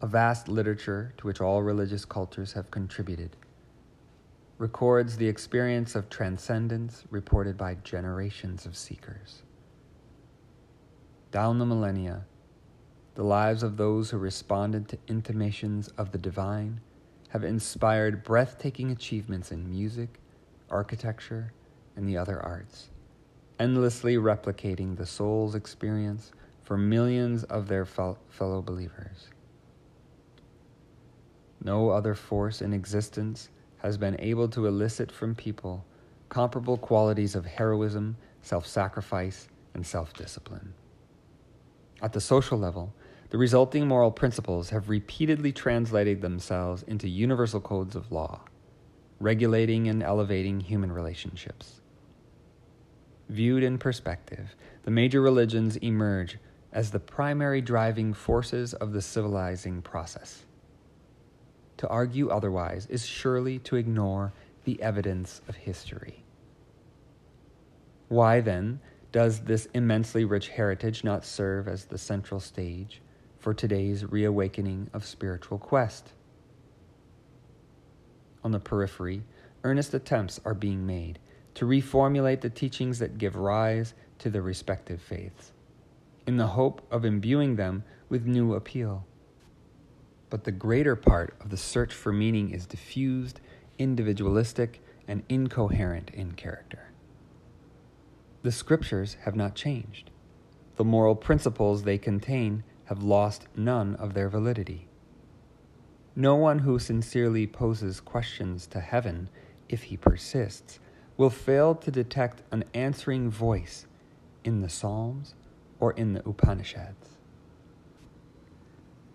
a 0.00 0.06
vast 0.06 0.48
literature 0.48 1.12
to 1.16 1.26
which 1.26 1.40
all 1.40 1.62
religious 1.62 2.04
cultures 2.04 2.52
have 2.52 2.70
contributed, 2.70 3.36
records 4.58 5.16
the 5.16 5.28
experience 5.28 5.94
of 5.94 6.10
transcendence 6.10 7.04
reported 7.10 7.56
by 7.56 7.74
generations 7.82 8.66
of 8.66 8.76
seekers. 8.76 9.42
Down 11.30 11.58
the 11.58 11.66
millennia, 11.66 12.24
the 13.14 13.24
lives 13.24 13.62
of 13.62 13.76
those 13.76 14.10
who 14.10 14.18
responded 14.18 14.88
to 14.88 14.98
intimations 15.08 15.88
of 15.96 16.12
the 16.12 16.18
divine 16.18 16.80
have 17.30 17.44
inspired 17.44 18.22
breathtaking 18.22 18.90
achievements 18.90 19.50
in 19.50 19.68
music, 19.68 20.20
architecture, 20.70 21.52
and 21.96 22.06
the 22.06 22.16
other 22.16 22.40
arts, 22.40 22.90
endlessly 23.58 24.16
replicating 24.16 24.96
the 24.96 25.06
soul's 25.06 25.54
experience 25.54 26.32
for 26.66 26.76
millions 26.76 27.44
of 27.44 27.68
their 27.68 27.84
fellow 27.84 28.60
believers. 28.60 29.28
No 31.62 31.90
other 31.90 32.16
force 32.16 32.60
in 32.60 32.72
existence 32.72 33.50
has 33.78 33.96
been 33.96 34.16
able 34.18 34.48
to 34.48 34.66
elicit 34.66 35.12
from 35.12 35.36
people 35.36 35.84
comparable 36.28 36.76
qualities 36.76 37.36
of 37.36 37.46
heroism, 37.46 38.16
self 38.42 38.66
sacrifice, 38.66 39.46
and 39.74 39.86
self 39.86 40.12
discipline. 40.14 40.74
At 42.02 42.12
the 42.12 42.20
social 42.20 42.58
level, 42.58 42.92
the 43.30 43.38
resulting 43.38 43.86
moral 43.86 44.10
principles 44.10 44.70
have 44.70 44.88
repeatedly 44.88 45.52
translated 45.52 46.20
themselves 46.20 46.82
into 46.82 47.08
universal 47.08 47.60
codes 47.60 47.94
of 47.94 48.10
law, 48.10 48.40
regulating 49.20 49.86
and 49.86 50.02
elevating 50.02 50.58
human 50.58 50.90
relationships. 50.90 51.80
Viewed 53.28 53.62
in 53.62 53.78
perspective, 53.78 54.56
the 54.82 54.90
major 54.90 55.20
religions 55.20 55.76
emerge 55.76 56.38
as 56.76 56.90
the 56.90 57.00
primary 57.00 57.62
driving 57.62 58.12
forces 58.12 58.74
of 58.74 58.92
the 58.92 59.00
civilizing 59.00 59.80
process. 59.80 60.44
To 61.78 61.88
argue 61.88 62.28
otherwise 62.28 62.84
is 62.90 63.06
surely 63.06 63.58
to 63.60 63.76
ignore 63.76 64.34
the 64.64 64.80
evidence 64.82 65.40
of 65.48 65.56
history. 65.56 66.22
Why, 68.08 68.42
then, 68.42 68.80
does 69.10 69.40
this 69.40 69.68
immensely 69.72 70.26
rich 70.26 70.50
heritage 70.50 71.02
not 71.02 71.24
serve 71.24 71.66
as 71.66 71.86
the 71.86 71.96
central 71.96 72.40
stage 72.40 73.00
for 73.38 73.54
today's 73.54 74.04
reawakening 74.04 74.90
of 74.92 75.06
spiritual 75.06 75.58
quest? 75.58 76.12
On 78.44 78.50
the 78.50 78.60
periphery, 78.60 79.22
earnest 79.64 79.94
attempts 79.94 80.40
are 80.44 80.52
being 80.52 80.86
made 80.86 81.20
to 81.54 81.64
reformulate 81.64 82.42
the 82.42 82.50
teachings 82.50 82.98
that 82.98 83.16
give 83.16 83.34
rise 83.34 83.94
to 84.18 84.28
the 84.28 84.42
respective 84.42 85.00
faiths, 85.00 85.52
in 86.26 86.36
the 86.36 86.48
hope 86.48 86.82
of 86.90 87.04
imbuing 87.04 87.56
them 87.56 87.84
with 88.08 88.26
new 88.26 88.54
appeal. 88.54 89.06
But 90.28 90.44
the 90.44 90.52
greater 90.52 90.96
part 90.96 91.34
of 91.40 91.50
the 91.50 91.56
search 91.56 91.94
for 91.94 92.12
meaning 92.12 92.50
is 92.50 92.66
diffused, 92.66 93.40
individualistic, 93.78 94.82
and 95.06 95.22
incoherent 95.28 96.10
in 96.10 96.32
character. 96.32 96.90
The 98.42 98.52
scriptures 98.52 99.16
have 99.22 99.36
not 99.36 99.54
changed. 99.54 100.10
The 100.76 100.84
moral 100.84 101.14
principles 101.14 101.84
they 101.84 101.98
contain 101.98 102.64
have 102.86 103.02
lost 103.02 103.46
none 103.56 103.94
of 103.96 104.14
their 104.14 104.28
validity. 104.28 104.88
No 106.14 106.34
one 106.34 106.60
who 106.60 106.78
sincerely 106.78 107.46
poses 107.46 108.00
questions 108.00 108.66
to 108.68 108.80
heaven, 108.80 109.28
if 109.68 109.84
he 109.84 109.96
persists, 109.96 110.78
will 111.16 111.30
fail 111.30 111.74
to 111.74 111.90
detect 111.90 112.42
an 112.50 112.64
answering 112.74 113.30
voice 113.30 113.86
in 114.44 114.60
the 114.60 114.68
Psalms 114.68 115.34
or 115.80 115.92
in 115.92 116.12
the 116.12 116.28
Upanishads. 116.28 117.10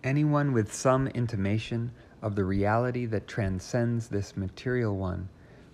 Anyone 0.04 0.52
with 0.52 0.72
some 0.72 1.06
intimation 1.08 1.92
of 2.22 2.34
the 2.34 2.44
reality 2.44 3.06
that 3.06 3.28
transcends 3.28 4.08
this 4.08 4.36
material 4.36 4.96
one 4.96 5.28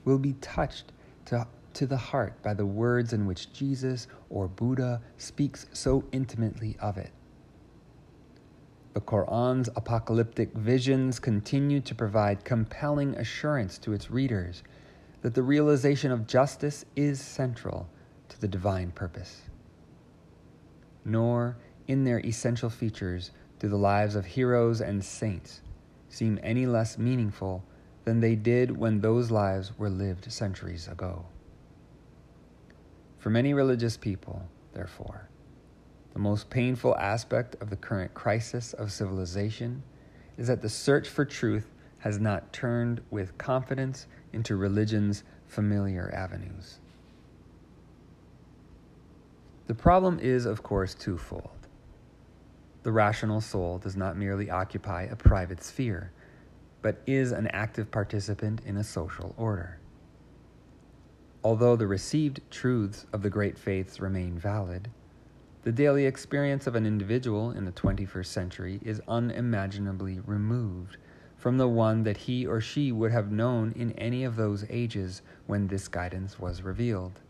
will 0.05 0.18
be 0.18 0.35
touched 0.35 0.92
to, 1.27 1.46
to 1.74 1.87
the 1.87 1.96
heart 1.96 2.42
by 2.42 2.55
the 2.55 2.66
words 2.66 3.12
in 3.12 3.27
which 3.27 3.53
Jesus 3.53 4.07
or 4.31 4.48
Buddha 4.48 5.01
speaks 5.16 5.66
so 5.72 6.05
intimately 6.12 6.77
of 6.81 6.98
it. 6.98 7.11
The 8.94 9.01
Quran's 9.01 9.68
apocalyptic 9.77 10.53
visions 10.55 11.20
continue 11.20 11.81
to 11.81 11.94
provide 11.94 12.44
compelling 12.44 13.14
assurance 13.16 13.79
to 13.79 13.92
its 13.92 14.11
readers 14.11 14.62
that 15.22 15.35
the 15.35 15.42
realization 15.42 16.11
of 16.11 16.27
justice 16.27 16.85
is 16.96 17.20
central 17.20 17.88
to 18.29 18.40
the 18.40 18.48
divine 18.48 18.90
purpose. 18.90 19.42
Nor, 21.09 21.57
in 21.87 22.05
their 22.05 22.21
essential 22.21 22.68
features, 22.68 23.31
do 23.59 23.68
the 23.68 23.79
lives 23.79 24.14
of 24.14 24.27
heroes 24.27 24.83
and 24.83 25.03
saints 25.03 25.62
seem 26.11 26.38
any 26.42 26.66
less 26.66 26.99
meaningful 26.99 27.64
than 28.05 28.21
they 28.21 28.35
did 28.35 28.77
when 28.77 29.01
those 29.01 29.31
lives 29.31 29.77
were 29.79 29.88
lived 29.88 30.31
centuries 30.31 30.87
ago. 30.87 31.25
For 33.18 33.31
many 33.31 33.55
religious 33.55 33.97
people, 33.97 34.42
therefore, 34.75 35.31
the 36.12 36.18
most 36.18 36.51
painful 36.51 36.94
aspect 36.97 37.57
of 37.62 37.71
the 37.71 37.77
current 37.77 38.12
crisis 38.12 38.75
of 38.75 38.92
civilization 38.92 39.83
is 40.37 40.47
that 40.49 40.61
the 40.61 40.68
search 40.68 41.09
for 41.09 41.25
truth 41.25 41.73
has 42.01 42.18
not 42.18 42.53
turned 42.53 43.01
with 43.11 43.38
confidence 43.38 44.07
into 44.35 44.57
religion's 44.57 45.25
familiar 45.47 46.12
avenues. 46.14 46.81
The 49.69 49.75
problem 49.75 50.19
is, 50.19 50.47
of 50.47 50.63
course, 50.63 50.95
twofold. 50.95 51.51
The 52.85 52.91
rational 52.91 53.43
soul 53.43 53.77
does 53.77 53.97
not 53.97 54.17
merely 54.17 54.51
occupy 54.51 55.03
a 55.03 55.15
private 55.15 55.63
sphere, 55.63 56.11
but 56.81 57.03
is 57.07 57.33
an 57.33 57.49
active 57.49 57.91
participant 57.91 58.63
in 58.65 58.79
a 58.79 58.83
social 58.83 59.35
order. 59.37 59.79
Although 61.45 61.77
the 61.77 61.87
received 61.87 62.41
truths 62.51 63.05
of 63.13 63.21
the 63.21 63.29
great 63.29 63.59
faiths 63.59 64.01
remain 64.01 64.39
valid, 64.39 64.89
the 65.65 65.73
daily 65.73 66.07
experience 66.07 66.67
of 66.67 66.75
an 66.75 66.87
individual 66.87 67.51
in 67.51 67.67
the 67.67 67.73
21st 67.73 68.25
century 68.25 68.81
is 68.83 69.03
unimaginably 69.07 70.21
removed 70.21 70.97
from 71.37 71.59
the 71.59 71.69
one 71.69 72.05
that 72.05 72.17
he 72.17 72.47
or 72.47 72.63
she 72.63 72.91
would 72.91 73.13
have 73.13 73.31
known 73.31 73.73
in 73.73 73.93
any 73.93 74.25
of 74.25 74.37
those 74.37 74.65
ages 74.71 75.21
when 75.47 75.67
this 75.67 75.89
guidance 75.89 76.39
was 76.39 76.63
revealed. 76.63 77.21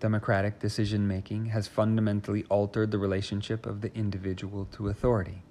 Democratic 0.00 0.58
decision 0.58 1.06
making 1.06 1.46
has 1.46 1.68
fundamentally 1.68 2.44
altered 2.48 2.90
the 2.90 2.98
relationship 2.98 3.66
of 3.66 3.82
the 3.82 3.94
individual 3.94 4.64
to 4.72 4.88
authority. 4.88 5.42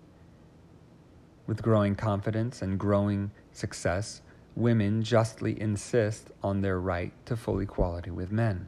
With 1.46 1.62
growing 1.62 1.96
confidence 1.96 2.62
and 2.62 2.80
growing 2.80 3.32
success, 3.52 4.22
women 4.56 5.04
justly 5.04 5.60
insist 5.62 6.32
on 6.44 6.62
their 6.62 6.80
right 6.80 7.14
to 7.28 7.38
full 7.38 7.60
equality 7.60 8.10
with 8.10 8.32
men. 8.32 8.68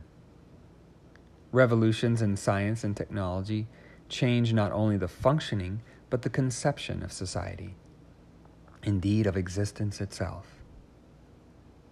Revolutions 1.51 2.21
in 2.21 2.37
science 2.37 2.83
and 2.83 2.95
technology 2.95 3.67
change 4.07 4.53
not 4.53 4.71
only 4.71 4.97
the 4.97 5.07
functioning, 5.07 5.81
but 6.09 6.21
the 6.21 6.29
conception 6.29 7.01
of 7.01 7.11
society, 7.11 7.75
indeed, 8.83 9.25
of 9.25 9.35
existence 9.35 9.99
itself. 9.99 10.60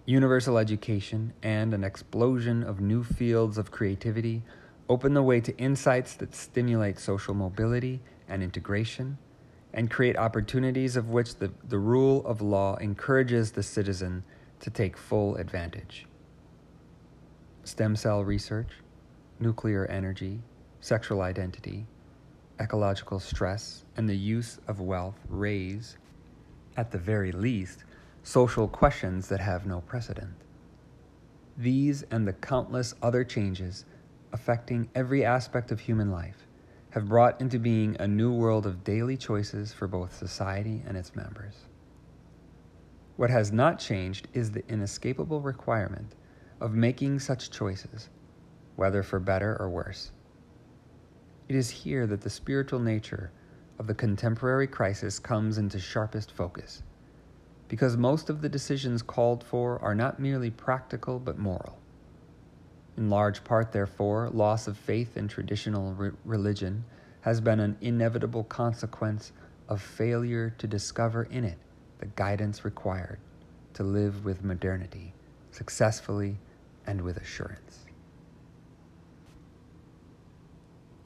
Universal 0.09 0.57
education 0.57 1.31
and 1.43 1.71
an 1.71 1.83
explosion 1.83 2.63
of 2.63 2.81
new 2.81 3.03
fields 3.03 3.59
of 3.59 3.69
creativity 3.69 4.41
open 4.89 5.13
the 5.13 5.21
way 5.21 5.39
to 5.39 5.55
insights 5.59 6.15
that 6.15 6.33
stimulate 6.33 6.97
social 6.97 7.35
mobility 7.35 8.01
and 8.27 8.41
integration 8.41 9.19
and 9.71 9.91
create 9.91 10.17
opportunities 10.17 10.95
of 10.95 11.11
which 11.11 11.35
the, 11.35 11.51
the 11.67 11.77
rule 11.77 12.25
of 12.25 12.41
law 12.41 12.75
encourages 12.77 13.51
the 13.51 13.61
citizen 13.61 14.23
to 14.59 14.71
take 14.71 14.97
full 14.97 15.35
advantage. 15.35 16.07
Stem 17.63 17.95
cell 17.95 18.23
research, 18.23 18.71
nuclear 19.39 19.85
energy, 19.85 20.39
sexual 20.81 21.21
identity, 21.21 21.85
ecological 22.59 23.19
stress, 23.19 23.85
and 23.95 24.09
the 24.09 24.17
use 24.17 24.57
of 24.67 24.79
wealth 24.79 25.19
raise, 25.29 25.99
at 26.77 26.89
the 26.89 26.97
very 26.97 27.31
least, 27.31 27.83
social 28.29 28.67
questions 28.67 29.27
that 29.27 29.39
have 29.39 29.65
no 29.65 29.81
precedent. 29.81 30.35
These 31.57 32.03
and 32.11 32.27
the 32.27 32.33
countless 32.33 32.93
other 33.01 33.23
changes 33.23 33.85
affecting 34.31 34.87
every 34.93 35.25
aspect 35.25 35.71
of 35.71 35.79
human 35.79 36.11
life 36.11 36.45
have 36.91 37.09
brought 37.09 37.41
into 37.41 37.57
being 37.57 37.97
a 37.99 38.07
new 38.07 38.31
world 38.31 38.67
of 38.67 38.83
daily 38.83 39.17
choices 39.17 39.73
for 39.73 39.87
both 39.87 40.15
society 40.15 40.83
and 40.85 40.95
its 40.95 41.15
members. 41.15 41.55
What 43.17 43.31
has 43.31 43.51
not 43.51 43.79
changed 43.79 44.27
is 44.35 44.51
the 44.51 44.63
inescapable 44.69 45.41
requirement 45.41 46.13
of 46.61 46.75
making 46.75 47.17
such 47.21 47.49
choices 47.49 48.09
whether 48.75 49.01
for 49.01 49.19
better 49.19 49.57
or 49.59 49.69
worse. 49.69 50.11
It 51.47 51.55
is 51.55 51.71
here 51.71 52.05
that 52.05 52.21
the 52.21 52.29
spiritual 52.29 52.79
nature 52.79 53.31
of 53.79 53.87
the 53.87 53.95
contemporary 53.95 54.67
crisis 54.67 55.17
comes 55.17 55.57
into 55.57 55.79
sharpest 55.79 56.31
focus, 56.31 56.83
because 57.69 57.95
most 57.95 58.29
of 58.29 58.41
the 58.41 58.49
decisions 58.49 59.01
called 59.01 59.43
for 59.43 59.79
are 59.79 59.95
not 59.95 60.19
merely 60.19 60.49
practical 60.49 61.19
but 61.19 61.37
moral. 61.37 61.77
In 62.97 63.09
large 63.09 63.45
part, 63.45 63.71
therefore, 63.71 64.29
loss 64.31 64.67
of 64.67 64.75
faith 64.75 65.15
in 65.15 65.29
traditional 65.29 65.93
re- 65.93 66.11
religion 66.25 66.83
has 67.21 67.39
been 67.39 67.61
an 67.61 67.77
inevitable 67.79 68.43
consequence 68.43 69.31
of 69.69 69.81
failure 69.81 70.53
to 70.57 70.67
discover 70.67 71.23
in 71.23 71.45
it 71.45 71.57
the 71.99 72.07
guidance 72.07 72.65
required 72.65 73.19
to 73.73 73.83
live 73.83 74.25
with 74.25 74.43
modernity 74.43 75.13
successfully 75.51 76.37
and 76.87 77.01
with 77.01 77.17
assurance. 77.17 77.85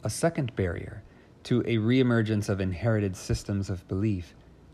A 0.03 0.09
second 0.09 0.55
barrier 0.55 1.03
to 1.43 1.61
a 1.61 1.78
reemergence 1.78 2.47
of 2.47 2.61
inherited 2.61 3.16
systems 3.18 3.70
of 3.70 3.88
belief 3.88 4.34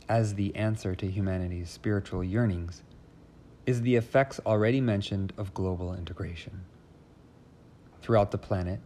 as 0.10 0.34
the 0.34 0.54
answer 0.56 0.96
to 0.96 1.10
humanity's 1.10 1.70
spiritual 1.70 2.24
yearnings 2.24 2.82
is 3.68 3.84
the 3.84 3.96
effects 3.96 4.40
already 4.46 4.82
mentioned 4.82 5.32
of 5.38 5.54
global 5.54 5.94
integration. 5.94 6.66
Throughout 8.02 8.32
the 8.32 8.38
planet, 8.40 8.80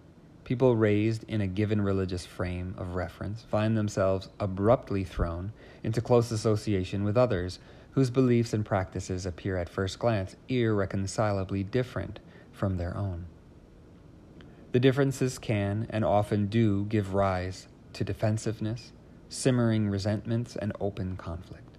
people 0.43 0.75
raised 0.75 1.23
in 1.29 1.39
a 1.39 1.47
given 1.47 1.79
religious 1.79 2.25
frame 2.25 2.75
of 2.77 2.95
reference 2.95 3.41
find 3.43 3.77
themselves 3.77 4.27
abruptly 4.41 5.05
thrown 5.05 5.53
into 5.81 6.01
close 6.01 6.29
association 6.29 7.05
with 7.05 7.17
others 7.17 7.59
whose 7.91 8.09
beliefs 8.09 8.53
and 8.53 8.65
practices 8.65 9.25
appear 9.25 9.55
at 9.55 9.69
first 9.69 9.99
glance 9.99 10.35
irreconcilably 10.49 11.63
different 11.63 12.19
from 12.51 12.75
their 12.75 12.97
own. 12.97 13.25
The 14.73 14.79
differences 14.79 15.37
can 15.37 15.87
and 15.91 16.03
often 16.03 16.47
do 16.47 16.85
give 16.85 17.13
rise 17.13 17.67
to 17.93 18.03
defensiveness, 18.03 18.91
simmering 19.29 19.89
resentments, 19.89 20.55
and 20.55 20.73
open 20.79 21.17
conflict. 21.17 21.77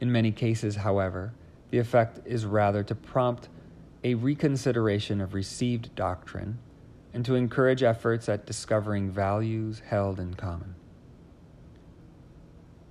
In 0.00 0.10
many 0.10 0.32
cases, 0.32 0.76
however, 0.76 1.32
the 1.70 1.78
effect 1.78 2.20
is 2.24 2.44
rather 2.44 2.82
to 2.82 2.94
prompt 2.94 3.48
a 4.04 4.14
reconsideration 4.14 5.20
of 5.20 5.32
received 5.32 5.94
doctrine 5.94 6.58
and 7.14 7.24
to 7.24 7.34
encourage 7.34 7.82
efforts 7.82 8.28
at 8.28 8.46
discovering 8.46 9.10
values 9.10 9.80
held 9.80 10.18
in 10.18 10.34
common. 10.34 10.74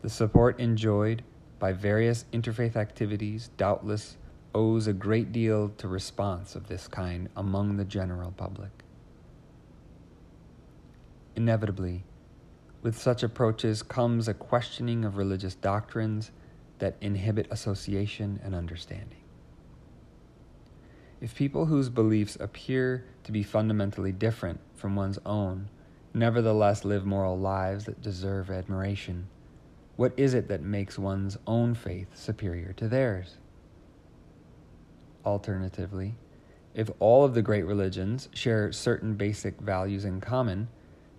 The 0.02 0.10
support 0.10 0.60
enjoyed 0.60 1.24
by 1.60 1.74
various 1.74 2.26
interfaith 2.34 2.76
activities 2.76 3.50
doubtless 3.58 4.18
owes 4.54 4.88
a 4.88 4.94
great 4.94 5.32
deal 5.32 5.70
to 5.78 5.88
response 5.88 6.56
of 6.56 6.68
this 6.68 6.88
kind 6.88 7.30
among 7.36 7.78
the 7.78 7.86
general 7.86 8.32
public. 8.32 8.72
Inevitably, 11.36 12.04
with 12.82 12.98
such 12.98 13.24
approaches 13.24 13.84
comes 13.84 14.28
a 14.28 14.34
questioning 14.34 15.06
of 15.06 15.18
religious 15.18 15.56
doctrines 15.56 16.32
that 16.80 16.96
inhibit 17.02 17.48
association 17.52 18.40
and 18.44 18.56
understanding. 18.56 19.22
If 21.22 21.36
people 21.36 21.68
whose 21.68 21.90
beliefs 21.90 22.36
appear 22.40 23.06
to 23.24 23.32
be 23.32 23.44
fundamentally 23.44 24.12
different 24.12 24.60
from 24.76 24.96
one's 24.96 25.20
own 25.26 25.70
nevertheless 26.14 26.84
live 26.84 27.06
moral 27.06 27.38
lives 27.38 27.86
that 27.86 28.02
deserve 28.02 28.50
admiration, 28.50 29.28
what 29.96 30.14
is 30.18 30.34
it 30.34 30.48
that 30.48 30.64
makes 30.64 30.98
one's 30.98 31.38
own 31.46 31.76
faith 31.76 32.08
superior 32.18 32.74
to 32.74 32.88
theirs? 32.88 33.38
Alternatively, 35.24 36.16
if 36.74 36.90
all 37.00 37.24
of 37.24 37.36
the 37.36 37.42
great 37.44 37.66
religions 37.66 38.28
share 38.34 38.72
certain 38.72 39.14
basic 39.14 39.62
values 39.62 40.06
in 40.06 40.20
common, 40.20 40.68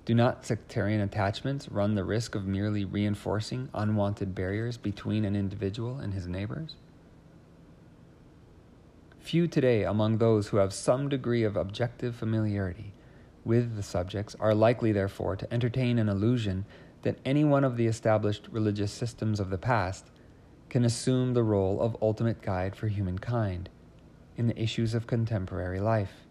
do 0.05 0.14
not 0.14 0.44
sectarian 0.44 1.00
attachments 1.00 1.68
run 1.68 1.94
the 1.94 2.03
risk 2.03 2.34
of 2.34 2.44
merely 2.44 2.84
reinforcing 2.84 3.68
unwanted 3.72 4.34
barriers 4.34 4.76
between 4.76 5.24
an 5.24 5.36
individual 5.36 5.98
and 5.98 6.12
his 6.12 6.26
neighbors? 6.26 6.74
Few 9.20 9.46
today 9.46 9.84
among 9.84 10.18
those 10.18 10.48
who 10.48 10.57
have 10.57 10.72
some 10.72 11.09
degree 11.09 11.44
of 11.44 11.57
objective 11.57 12.16
familiarity 12.16 12.92
with 13.44 13.76
the 13.76 13.82
subjects 13.82 14.34
are 14.40 14.55
likely, 14.55 14.90
therefore, 14.90 15.36
to 15.36 15.53
entertain 15.53 15.98
an 15.98 16.09
illusion 16.09 16.64
that 17.03 17.18
any 17.24 17.44
one 17.44 17.62
of 17.62 17.76
the 17.76 17.86
established 17.86 18.48
religious 18.50 18.92
systems 18.92 19.38
of 19.38 19.50
the 19.50 19.59
past 19.59 20.11
can 20.68 20.84
assume 20.84 21.34
the 21.34 21.42
role 21.42 21.80
of 21.80 21.96
ultimate 22.03 22.42
guide 22.42 22.74
for 22.74 22.88
humankind 22.88 23.68
in 24.36 24.48
the 24.48 24.61
issues 24.61 24.94
of 24.94 25.07
contemporary 25.07 25.80
life, 25.80 26.26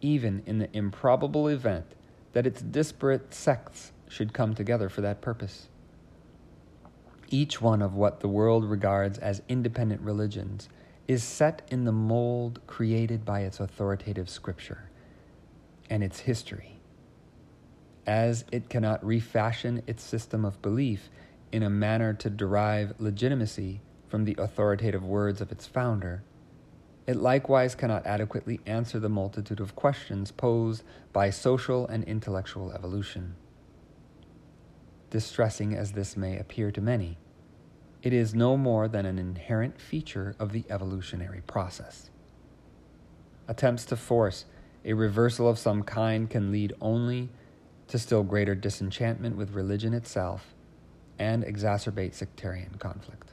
even 0.00 0.42
in 0.46 0.58
the 0.58 0.74
improbable 0.74 1.48
event 1.48 1.94
that 2.36 2.46
its 2.46 2.60
disparate 2.60 3.32
sects 3.32 3.92
should 4.10 4.34
come 4.34 4.54
together 4.54 4.90
for 4.90 5.00
that 5.00 5.22
purpose. 5.22 5.70
Each 7.30 7.62
one 7.62 7.80
of 7.80 7.94
what 7.94 8.20
the 8.20 8.28
world 8.28 8.62
regards 8.62 9.16
as 9.16 9.40
independent 9.48 10.02
religions 10.02 10.68
is 11.08 11.24
set 11.24 11.66
in 11.70 11.84
the 11.84 11.92
mold 11.92 12.60
created 12.66 13.24
by 13.24 13.40
its 13.40 13.58
authoritative 13.58 14.28
scripture 14.28 14.90
and 15.88 16.04
its 16.04 16.20
history. 16.20 16.76
As 18.06 18.44
it 18.52 18.68
cannot 18.68 19.02
refashion 19.02 19.82
its 19.86 20.02
system 20.02 20.44
of 20.44 20.60
belief 20.60 21.08
in 21.52 21.62
a 21.62 21.70
manner 21.70 22.12
to 22.12 22.28
derive 22.28 22.92
legitimacy 22.98 23.80
from 24.08 24.26
the 24.26 24.36
authoritative 24.38 25.02
words 25.02 25.40
of 25.40 25.50
its 25.50 25.66
founder, 25.66 26.22
it 27.06 27.16
likewise 27.16 27.74
cannot 27.74 28.04
adequately 28.04 28.60
answer 28.66 28.98
the 28.98 29.08
multitude 29.08 29.60
of 29.60 29.76
questions 29.76 30.32
posed 30.32 30.82
by 31.12 31.30
social 31.30 31.86
and 31.86 32.02
intellectual 32.04 32.72
evolution. 32.72 33.36
Distressing 35.10 35.74
as 35.74 35.92
this 35.92 36.16
may 36.16 36.36
appear 36.36 36.72
to 36.72 36.80
many, 36.80 37.18
it 38.02 38.12
is 38.12 38.34
no 38.34 38.56
more 38.56 38.88
than 38.88 39.06
an 39.06 39.18
inherent 39.18 39.80
feature 39.80 40.34
of 40.38 40.52
the 40.52 40.64
evolutionary 40.68 41.42
process. 41.46 42.10
Attempts 43.48 43.84
to 43.86 43.96
force 43.96 44.44
a 44.84 44.92
reversal 44.92 45.48
of 45.48 45.58
some 45.58 45.82
kind 45.82 46.28
can 46.28 46.50
lead 46.50 46.72
only 46.80 47.28
to 47.88 47.98
still 47.98 48.24
greater 48.24 48.54
disenchantment 48.54 49.36
with 49.36 49.54
religion 49.54 49.94
itself 49.94 50.54
and 51.18 51.44
exacerbate 51.44 52.14
sectarian 52.14 52.74
conflict. 52.78 53.25